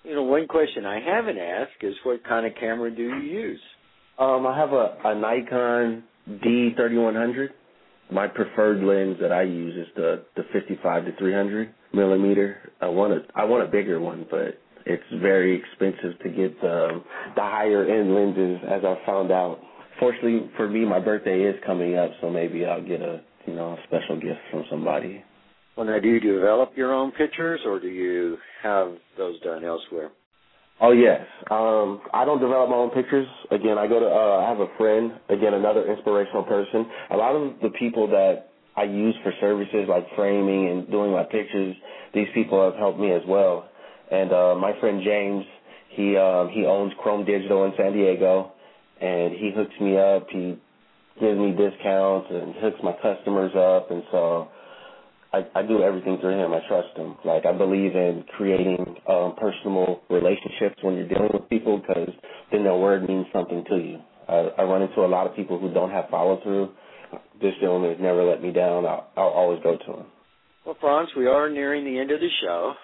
You 0.04 0.14
know, 0.14 0.22
one 0.22 0.46
question 0.46 0.84
I 0.84 1.00
haven't 1.00 1.38
asked 1.38 1.82
is 1.82 1.94
what 2.04 2.24
kind 2.24 2.46
of 2.46 2.52
camera 2.58 2.94
do 2.94 3.02
you 3.02 3.16
use? 3.16 3.60
Um, 4.18 4.46
I 4.46 4.58
have 4.58 4.72
a, 4.72 4.96
a 5.04 5.14
Nikon 5.14 6.04
D3100 6.28 7.48
my 8.10 8.26
preferred 8.26 8.82
lens 8.82 9.18
that 9.20 9.32
I 9.32 9.42
use 9.42 9.76
is 9.76 9.92
the 9.94 10.24
the 10.36 10.42
55 10.52 11.04
to 11.06 11.16
300 11.16 11.72
millimeter. 11.92 12.70
I 12.80 12.88
want 12.88 13.12
a 13.12 13.20
I 13.34 13.44
want 13.44 13.62
a 13.68 13.70
bigger 13.70 14.00
one, 14.00 14.26
but 14.30 14.58
it's 14.86 15.02
very 15.20 15.56
expensive 15.56 16.18
to 16.22 16.28
get 16.28 16.60
the 16.60 17.02
the 17.36 17.42
higher 17.42 17.84
end 17.84 18.14
lenses, 18.14 18.58
as 18.68 18.82
I 18.84 18.96
found 19.06 19.30
out. 19.30 19.60
Fortunately 19.98 20.50
for 20.56 20.68
me, 20.68 20.84
my 20.84 20.98
birthday 20.98 21.42
is 21.42 21.56
coming 21.64 21.96
up, 21.96 22.10
so 22.20 22.30
maybe 22.30 22.64
I'll 22.64 22.82
get 22.84 23.00
a 23.00 23.22
you 23.46 23.54
know 23.54 23.72
a 23.72 23.78
special 23.86 24.16
gift 24.16 24.40
from 24.50 24.64
somebody. 24.70 25.22
Well, 25.80 25.88
now, 25.88 25.98
do 25.98 26.08
you 26.08 26.20
develop 26.20 26.72
your 26.76 26.92
own 26.92 27.10
pictures, 27.12 27.58
or 27.64 27.80
do 27.80 27.88
you 27.88 28.36
have 28.62 28.92
those 29.16 29.40
done 29.40 29.64
elsewhere? 29.64 30.10
Oh 30.78 30.92
yes. 30.92 31.22
Um, 31.50 32.02
I 32.12 32.26
don't 32.26 32.38
develop 32.38 32.68
my 32.68 32.76
own 32.76 32.90
pictures. 32.90 33.26
Again, 33.50 33.78
I 33.78 33.86
go 33.86 33.98
to. 33.98 34.04
Uh, 34.04 34.44
I 34.44 34.48
have 34.50 34.60
a 34.60 34.66
friend. 34.76 35.12
Again, 35.30 35.54
another 35.54 35.90
inspirational 35.90 36.42
person. 36.42 36.84
A 37.12 37.16
lot 37.16 37.34
of 37.34 37.54
the 37.62 37.70
people 37.78 38.06
that 38.08 38.50
I 38.76 38.82
use 38.82 39.14
for 39.22 39.32
services 39.40 39.86
like 39.88 40.04
framing 40.16 40.68
and 40.68 40.90
doing 40.90 41.12
my 41.12 41.22
pictures, 41.22 41.74
these 42.12 42.28
people 42.34 42.62
have 42.62 42.78
helped 42.78 43.00
me 43.00 43.12
as 43.12 43.22
well. 43.26 43.66
And 44.12 44.34
uh, 44.34 44.56
my 44.56 44.78
friend 44.80 45.00
James, 45.02 45.46
he 45.92 46.14
um, 46.18 46.50
he 46.52 46.66
owns 46.66 46.92
Chrome 47.00 47.24
Digital 47.24 47.64
in 47.64 47.72
San 47.78 47.94
Diego, 47.94 48.52
and 49.00 49.32
he 49.32 49.50
hooks 49.56 49.80
me 49.80 49.96
up. 49.96 50.26
He 50.28 50.60
gives 51.18 51.38
me 51.38 51.52
discounts 51.52 52.28
and 52.30 52.54
hooks 52.56 52.80
my 52.84 52.92
customers 53.00 53.52
up, 53.56 53.90
and 53.90 54.02
so 54.10 54.48
I, 55.32 55.46
I 55.54 55.62
do 55.62 55.82
everything 55.82 56.18
through 56.20 56.42
him. 56.42 56.52
I 56.52 56.60
trust 56.66 56.96
him. 56.96 57.16
Like 57.24 57.46
I 57.46 57.52
believe 57.52 57.94
in 57.94 58.24
creating 58.36 58.96
um, 59.08 59.34
personal 59.38 60.00
relationships 60.10 60.82
when 60.82 60.96
you're 60.96 61.08
dealing 61.08 61.30
with 61.32 61.48
people 61.48 61.78
because 61.78 62.10
then 62.50 62.64
their 62.64 62.76
word 62.76 63.08
means 63.08 63.26
something 63.32 63.64
to 63.68 63.76
you. 63.76 63.98
I, 64.28 64.48
I 64.58 64.62
run 64.64 64.82
into 64.82 65.00
a 65.00 65.06
lot 65.06 65.26
of 65.26 65.36
people 65.36 65.58
who 65.58 65.72
don't 65.72 65.90
have 65.90 66.06
follow 66.10 66.40
through. 66.42 66.70
This 67.40 67.54
gentleman 67.60 67.90
has 67.90 68.00
never 68.00 68.24
let 68.24 68.42
me 68.42 68.52
down. 68.52 68.86
I'll, 68.86 69.08
I'll 69.16 69.28
always 69.28 69.62
go 69.62 69.76
to 69.76 70.00
him. 70.00 70.06
Well, 70.66 70.76
Franz, 70.80 71.08
we 71.16 71.26
are 71.26 71.48
nearing 71.48 71.84
the 71.84 71.98
end 71.98 72.10
of 72.10 72.20
the 72.20 72.28
show, 72.42 72.74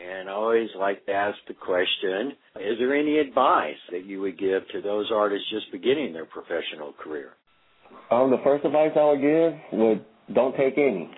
and 0.00 0.28
I 0.28 0.32
always 0.32 0.68
like 0.78 1.04
to 1.06 1.12
ask 1.12 1.36
the 1.48 1.54
question: 1.54 2.32
Is 2.56 2.78
there 2.78 2.94
any 2.94 3.18
advice 3.18 3.76
that 3.90 4.06
you 4.06 4.20
would 4.20 4.38
give 4.38 4.62
to 4.72 4.80
those 4.80 5.10
artists 5.12 5.46
just 5.50 5.70
beginning 5.70 6.12
their 6.12 6.24
professional 6.24 6.94
career? 7.02 7.30
Um, 8.10 8.30
the 8.30 8.40
first 8.42 8.64
advice 8.64 8.92
I 8.96 9.04
would 9.04 9.20
give 9.20 9.78
would 9.78 10.04
don't 10.34 10.56
take 10.56 10.78
any 10.78 11.10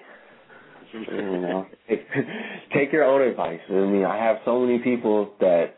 you 0.93 1.41
know, 1.41 1.67
take, 1.89 2.07
take 2.75 2.93
your 2.93 3.05
own 3.05 3.23
advice. 3.23 3.61
I 3.69 3.73
mean, 3.73 4.05
I 4.05 4.17
have 4.17 4.39
so 4.45 4.61
many 4.61 4.79
people 4.79 5.33
that 5.41 5.75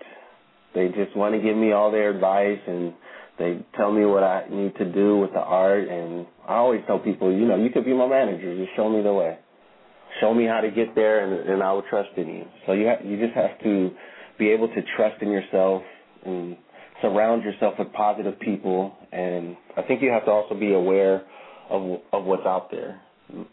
they 0.74 0.88
just 0.88 1.16
want 1.16 1.34
to 1.34 1.40
give 1.40 1.56
me 1.56 1.72
all 1.72 1.90
their 1.90 2.10
advice 2.10 2.60
and 2.66 2.94
they 3.38 3.64
tell 3.76 3.90
me 3.90 4.04
what 4.04 4.22
I 4.22 4.46
need 4.50 4.76
to 4.76 4.92
do 4.92 5.18
with 5.18 5.32
the 5.32 5.40
art. 5.40 5.88
And 5.88 6.26
I 6.46 6.56
always 6.56 6.82
tell 6.86 6.98
people, 6.98 7.32
you 7.32 7.46
know, 7.46 7.56
you 7.56 7.70
could 7.70 7.84
be 7.84 7.94
my 7.94 8.06
manager. 8.06 8.56
Just 8.56 8.76
show 8.76 8.88
me 8.88 9.02
the 9.02 9.12
way. 9.12 9.38
Show 10.20 10.34
me 10.34 10.44
how 10.44 10.60
to 10.60 10.70
get 10.70 10.94
there, 10.94 11.24
and, 11.24 11.48
and 11.48 11.62
I 11.62 11.72
will 11.72 11.84
trust 11.88 12.10
in 12.16 12.28
you. 12.28 12.44
So 12.66 12.72
you 12.72 12.88
ha- 12.88 13.02
you 13.02 13.16
just 13.16 13.32
have 13.34 13.58
to 13.62 13.90
be 14.38 14.50
able 14.50 14.66
to 14.68 14.82
trust 14.96 15.22
in 15.22 15.30
yourself 15.30 15.82
and 16.26 16.56
surround 17.00 17.44
yourself 17.44 17.74
with 17.78 17.92
positive 17.92 18.38
people. 18.40 18.92
And 19.12 19.56
I 19.76 19.82
think 19.82 20.02
you 20.02 20.10
have 20.10 20.24
to 20.24 20.30
also 20.32 20.58
be 20.58 20.74
aware 20.74 21.22
of 21.70 22.00
of 22.12 22.24
what's 22.24 22.44
out 22.44 22.70
there 22.72 23.00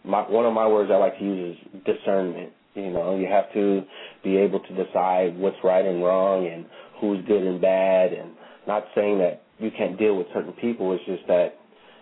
my 0.04 0.22
one 0.30 0.46
of 0.46 0.54
my 0.54 0.68
words 0.68 0.90
I 0.92 0.98
like 0.98 1.18
to 1.20 1.24
use 1.24 1.58
is 1.74 1.82
discernment. 1.86 2.52
You 2.76 2.92
know, 2.92 3.18
you 3.18 3.28
have 3.28 3.52
to 3.54 3.82
be 4.24 4.38
able 4.38 4.60
to 4.60 4.84
decide 4.84 5.38
what's 5.38 5.58
right 5.64 5.84
and 5.84 6.04
wrong 6.04 6.48
and 6.48 6.66
who's 7.02 7.26
good 7.26 7.42
and 7.44 7.60
bad 7.60 8.14
and 8.14 8.32
not 8.68 8.86
saying 8.96 9.18
that 9.20 9.42
you 9.60 9.72
can't 9.76 9.98
deal 9.98 10.16
with 10.16 10.28
certain 10.34 10.54
people. 10.54 10.94
It's 10.94 11.04
just 11.06 11.28
that 11.28 11.56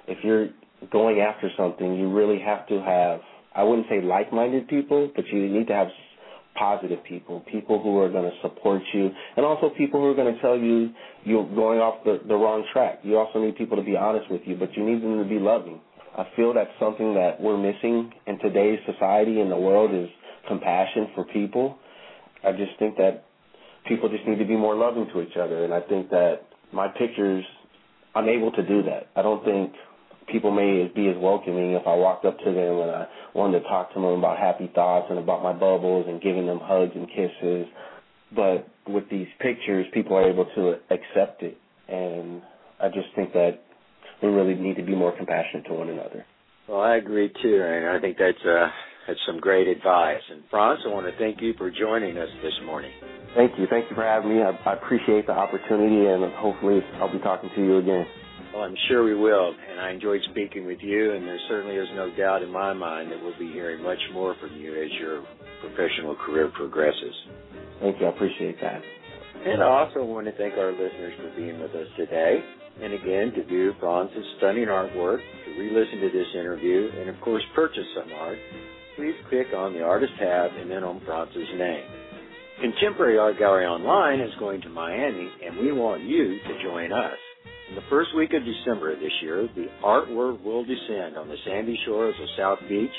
if 0.08 0.18
you're 0.24 0.50
going 0.92 1.20
after 1.20 1.50
something, 1.58 1.96
you 1.96 2.12
really 2.14 2.40
have 2.40 2.68
to 2.68 2.82
have, 2.82 3.22
I 3.56 3.64
wouldn't 3.64 3.88
say 3.90 4.02
like-minded 4.02 4.68
people, 4.68 5.10
but 5.16 5.26
you 5.28 5.48
need 5.48 5.68
to 5.68 5.74
have 5.74 5.88
positive 6.58 7.04
people, 7.04 7.44
people 7.52 7.82
who 7.82 8.00
are 8.00 8.10
going 8.10 8.30
to 8.30 8.38
support 8.42 8.82
you, 8.94 9.10
and 9.36 9.46
also 9.46 9.70
people 9.78 10.00
who 10.02 10.08
are 10.08 10.16
going 10.16 10.34
to 10.34 10.42
tell 10.42 10.58
you 10.58 10.90
you're 11.24 11.48
going 11.56 11.80
off 11.80 12.04
the, 12.04 12.20
the 12.28 12.36
wrong 12.36 12.66
track. 12.72 13.00
You 13.04 13.18
also 13.18 13.40
need 13.40 13.58
people 13.58 13.78
to 13.78 13.84
be 13.84 13.96
honest 13.96 14.30
with 14.32 14.42
you, 14.46 14.56
but 14.56 14.74
you 14.76 14.86
need 14.86 15.02
them 15.02 15.18
to 15.22 15.30
be 15.30 15.40
loving. 15.40 15.80
I 16.18 16.26
feel 16.36 16.54
that's 16.54 16.72
something 16.80 17.14
that 17.16 17.42
we're 17.42 17.58
missing 17.58 18.12
in 18.26 18.40
today's 18.40 18.80
society 18.86 19.42
and 19.42 19.52
the 19.52 19.58
world 19.58 19.94
is 19.94 20.10
compassion 20.48 21.10
for 21.14 21.26
people. 21.26 21.78
I 22.44 22.52
just 22.52 22.72
think 22.80 22.96
that 22.98 23.26
people 23.88 24.08
just 24.10 24.26
need 24.26 24.40
to 24.40 24.46
be 24.46 24.56
more 24.56 24.76
loving 24.76 25.08
to 25.14 25.22
each 25.22 25.36
other, 25.36 25.66
and 25.66 25.74
I 25.74 25.82
think 25.82 26.10
that 26.12 26.42
my 26.72 26.88
pictures, 26.88 27.44
I'm 28.14 28.30
able 28.30 28.52
to 28.54 28.66
do 28.66 28.84
that. 28.84 29.08
I 29.16 29.22
don't 29.22 29.44
think 29.44 29.74
people 30.32 30.52
may 30.52 30.90
be 30.94 31.10
as 31.10 31.16
welcoming 31.18 31.74
if 31.74 31.86
I 31.86 31.96
walked 31.96 32.26
up 32.26 32.38
to 32.40 32.46
them 32.46 32.80
and 32.80 32.92
I 32.92 33.08
wanted 33.34 33.60
to 33.60 33.68
talk 33.68 33.90
to 33.94 33.96
them 33.96 34.06
about 34.06 34.38
happy 34.38 34.72
thoughts 34.74 35.08
and 35.10 35.20
about 35.20 35.44
my 35.44 35.54
bubbles 35.54 36.06
and 36.08 36.22
giving 36.22 36.46
them 36.48 36.60
hugs 36.62 36.94
and 36.96 37.08
kisses. 37.08 37.68
But 38.36 38.68
with 38.88 39.10
these 39.10 39.28
pictures, 39.40 39.86
people 39.94 40.16
are 40.16 40.30
able 40.30 40.46
to 40.56 40.76
accept 40.90 41.44
it, 41.44 41.58
and 41.88 42.42
I 42.82 42.88
just 42.88 43.08
think 43.16 43.34
that 43.34 43.65
we 44.22 44.30
really 44.30 44.56
need 44.56 44.76
to 44.78 44.84
be 44.84 44.96
more 44.96 45.16
compassionate 45.16 45.66
to 45.68 45.74
one 45.74 45.90
another. 45.90 46.26
Well, 46.68 46.82
I 46.82 46.96
agree 46.96 47.32
too, 47.42 47.62
and 47.64 47.90
I 47.90 48.00
think 48.00 48.18
that's 48.18 48.44
uh, 48.46 48.68
that's 49.08 49.20
some 49.28 49.40
great 49.40 49.68
advice. 49.68 50.22
And 50.32 50.44
Franz, 50.50 50.80
I 50.86 50.90
want 50.90 51.06
to 51.06 51.18
thank 51.20 51.42
you 51.42 51.54
for 51.58 51.70
joining 51.70 52.18
us 52.18 52.30
this 52.42 52.54
morning. 52.66 52.92
Thank 53.36 53.52
you. 53.60 53.68
Thank 53.70 53.90
you 53.90 53.96
for 53.96 54.04
having 54.04 54.30
me. 54.30 54.42
I, 54.42 54.50
I 54.66 54.74
appreciate 54.74 55.28
the 55.28 55.34
opportunity, 55.34 56.08
and 56.08 56.34
hopefully 56.34 56.80
I'll 56.96 57.12
be 57.12 57.20
talking 57.20 57.50
to 57.56 57.62
you 57.62 57.78
again. 57.78 58.06
Well, 58.54 58.64
I'm 58.64 58.76
sure 58.88 59.04
we 59.04 59.14
will, 59.14 59.54
and 59.70 59.82
I 59.82 59.92
enjoyed 59.92 60.22
speaking 60.32 60.66
with 60.66 60.80
you, 60.82 61.12
and 61.14 61.28
there 61.28 61.38
certainly 61.50 61.76
is 61.76 61.90
no 61.94 62.10
doubt 62.16 62.42
in 62.42 62.50
my 62.50 62.74
mind 62.74 63.12
that 63.12 63.22
we'll 63.22 63.38
be 63.38 63.52
hearing 63.52 63.84
much 63.84 64.00
more 64.14 64.34
from 64.40 64.56
you 64.56 64.72
as 64.82 64.90
your 65.00 65.26
professional 65.60 66.16
career 66.16 66.50
progresses. 66.56 67.14
Thank 67.82 68.00
you. 68.00 68.08
I 68.08 68.10
appreciate 68.10 68.60
that. 68.62 68.82
And 69.46 69.62
I 69.62 69.68
also 69.68 70.06
want 70.06 70.26
to 70.28 70.32
thank 70.38 70.54
our 70.54 70.72
listeners 70.72 71.14
for 71.20 71.36
being 71.36 71.60
with 71.60 71.72
us 71.72 71.88
today. 71.98 72.40
And 72.82 72.94
again, 72.94 73.32
to 73.36 73.44
view 73.46 73.74
Franz's 73.80 74.26
stunning 74.38 74.68
artwork, 74.68 75.20
to 75.20 75.60
re-listen 75.60 76.02
to 76.02 76.10
this 76.10 76.28
interview, 76.36 76.92
and 77.00 77.10
of 77.10 77.20
course 77.22 77.44
purchase 77.56 77.88
some 77.96 78.12
art, 78.20 78.38
please 78.96 79.16
click 79.30 79.48
on 79.56 79.74
the 79.74 79.82
Artist 79.82 80.14
tab 80.20 80.52
and 80.60 80.70
then 80.70 80.84
on 80.84 81.02
Franz's 81.06 81.48
name. 81.58 81.86
Contemporary 82.62 83.18
Art 83.18 83.38
Gallery 83.38 83.66
Online 83.66 84.22
is 84.22 84.34
going 84.40 84.62
to 84.62 84.70
Miami, 84.70 85.30
and 85.46 85.58
we 85.58 85.72
want 85.72 86.04
you 86.04 86.40
to 86.40 86.64
join 86.64 86.92
us. 86.92 87.18
In 87.70 87.76
the 87.76 87.82
first 87.90 88.16
week 88.16 88.32
of 88.34 88.44
December 88.46 88.94
of 88.94 89.00
this 89.00 89.12
year, 89.22 89.50
the 89.56 89.68
art 89.84 90.10
world 90.10 90.44
will 90.44 90.64
descend 90.64 91.18
on 91.18 91.28
the 91.28 91.36
sandy 91.46 91.78
shores 91.86 92.16
of 92.22 92.28
South 92.38 92.60
Beach, 92.70 92.94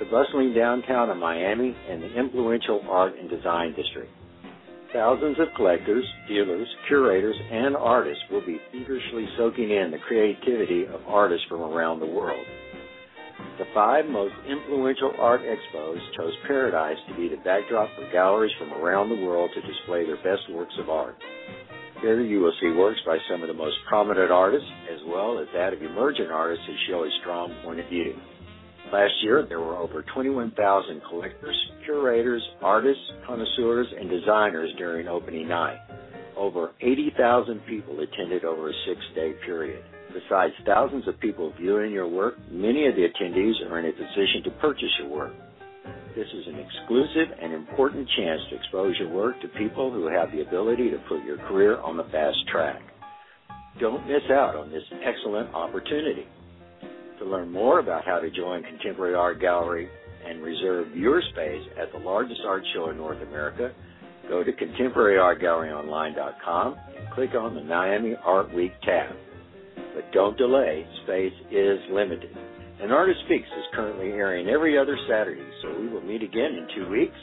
the 0.00 0.06
bustling 0.06 0.54
downtown 0.54 1.10
of 1.10 1.18
Miami, 1.18 1.76
and 1.88 2.02
the 2.02 2.18
influential 2.18 2.82
art 2.88 3.14
and 3.18 3.28
design 3.28 3.74
district. 3.76 4.10
Thousands 4.96 5.36
of 5.38 5.48
collectors, 5.56 6.06
dealers, 6.26 6.66
curators, 6.88 7.36
and 7.52 7.76
artists 7.76 8.22
will 8.30 8.40
be 8.40 8.58
feverishly 8.72 9.28
soaking 9.36 9.70
in 9.70 9.90
the 9.90 9.98
creativity 10.08 10.86
of 10.86 11.02
artists 11.06 11.44
from 11.50 11.60
around 11.60 12.00
the 12.00 12.06
world. 12.06 12.46
The 13.58 13.66
five 13.74 14.06
most 14.06 14.32
influential 14.48 15.12
art 15.18 15.42
expos 15.42 16.00
chose 16.16 16.32
Paradise 16.46 16.96
to 17.10 17.14
be 17.14 17.28
the 17.28 17.36
backdrop 17.44 17.90
for 17.94 18.10
galleries 18.10 18.56
from 18.58 18.72
around 18.72 19.10
the 19.10 19.22
world 19.22 19.50
to 19.52 19.60
display 19.60 20.06
their 20.06 20.16
best 20.16 20.50
works 20.50 20.74
of 20.80 20.88
art. 20.88 21.16
Here 22.00 22.18
you 22.22 22.40
will 22.40 22.54
see 22.58 22.72
works 22.72 23.00
by 23.04 23.18
some 23.30 23.42
of 23.42 23.48
the 23.48 23.54
most 23.54 23.76
prominent 23.86 24.30
artists, 24.30 24.68
as 24.90 25.00
well 25.06 25.38
as 25.38 25.46
that 25.52 25.74
of 25.74 25.82
emerging 25.82 26.28
artists 26.32 26.64
who 26.66 26.74
show 26.88 27.04
a 27.04 27.10
strong 27.20 27.54
point 27.62 27.80
of 27.80 27.88
view. 27.90 28.14
Last 28.92 29.14
year, 29.22 29.44
there 29.48 29.60
were 29.60 29.76
over 29.76 30.04
21,000 30.14 31.02
collectors, 31.08 31.56
curators, 31.84 32.42
artists, 32.62 33.02
connoisseurs, 33.26 33.86
and 33.98 34.08
designers 34.08 34.70
during 34.78 35.08
opening 35.08 35.48
night. 35.48 35.78
Over 36.36 36.72
80,000 36.80 37.60
people 37.66 37.98
attended 38.00 38.44
over 38.44 38.70
a 38.70 38.72
six-day 38.86 39.34
period. 39.44 39.82
Besides 40.12 40.54
thousands 40.64 41.08
of 41.08 41.18
people 41.18 41.52
viewing 41.58 41.92
your 41.92 42.08
work, 42.08 42.36
many 42.50 42.86
of 42.86 42.94
the 42.94 43.08
attendees 43.08 43.60
are 43.68 43.78
in 43.80 43.86
a 43.86 43.92
position 43.92 44.44
to 44.44 44.50
purchase 44.60 44.92
your 45.00 45.08
work. 45.08 45.34
This 46.14 46.28
is 46.32 46.46
an 46.46 46.58
exclusive 46.58 47.36
and 47.42 47.52
important 47.52 48.08
chance 48.16 48.40
to 48.50 48.56
expose 48.56 48.94
your 48.98 49.10
work 49.10 49.40
to 49.42 49.48
people 49.48 49.90
who 49.92 50.08
have 50.08 50.30
the 50.30 50.42
ability 50.42 50.90
to 50.90 50.98
put 51.08 51.24
your 51.24 51.38
career 51.48 51.80
on 51.80 51.96
the 51.96 52.04
fast 52.04 52.38
track. 52.50 52.80
Don't 53.80 54.06
miss 54.06 54.22
out 54.30 54.56
on 54.56 54.70
this 54.70 54.84
excellent 55.04 55.52
opportunity. 55.54 56.26
To 57.18 57.24
learn 57.24 57.50
more 57.50 57.80
about 57.80 58.04
how 58.04 58.18
to 58.18 58.30
join 58.30 58.62
Contemporary 58.62 59.14
Art 59.14 59.40
Gallery 59.40 59.88
and 60.26 60.42
reserve 60.42 60.94
your 60.94 61.22
space 61.32 61.62
at 61.80 61.90
the 61.92 61.98
largest 61.98 62.42
art 62.46 62.62
show 62.74 62.90
in 62.90 62.98
North 62.98 63.22
America, 63.26 63.72
go 64.28 64.44
to 64.44 64.52
contemporaryartgalleryonline.com 64.52 66.76
and 66.98 67.10
click 67.14 67.30
on 67.34 67.54
the 67.54 67.62
Miami 67.62 68.14
Art 68.22 68.52
Week 68.54 68.72
tab. 68.82 69.16
But 69.94 70.12
don't 70.12 70.36
delay, 70.36 70.86
space 71.04 71.32
is 71.50 71.78
limited. 71.90 72.36
An 72.82 72.92
Artist 72.92 73.20
Speaks 73.24 73.48
is 73.48 73.64
currently 73.72 74.08
airing 74.08 74.48
every 74.48 74.76
other 74.76 74.98
Saturday, 75.08 75.48
so 75.62 75.74
we 75.80 75.88
will 75.88 76.02
meet 76.02 76.22
again 76.22 76.52
in 76.52 76.68
two 76.76 76.86
weeks. 76.90 77.16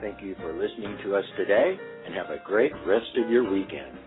Thank 0.00 0.22
you 0.22 0.36
for 0.36 0.52
listening 0.52 0.96
to 1.02 1.16
us 1.16 1.24
today, 1.36 1.76
and 2.06 2.14
have 2.14 2.30
a 2.30 2.38
great 2.46 2.70
rest 2.86 3.16
of 3.16 3.28
your 3.28 3.50
weekend. 3.50 3.98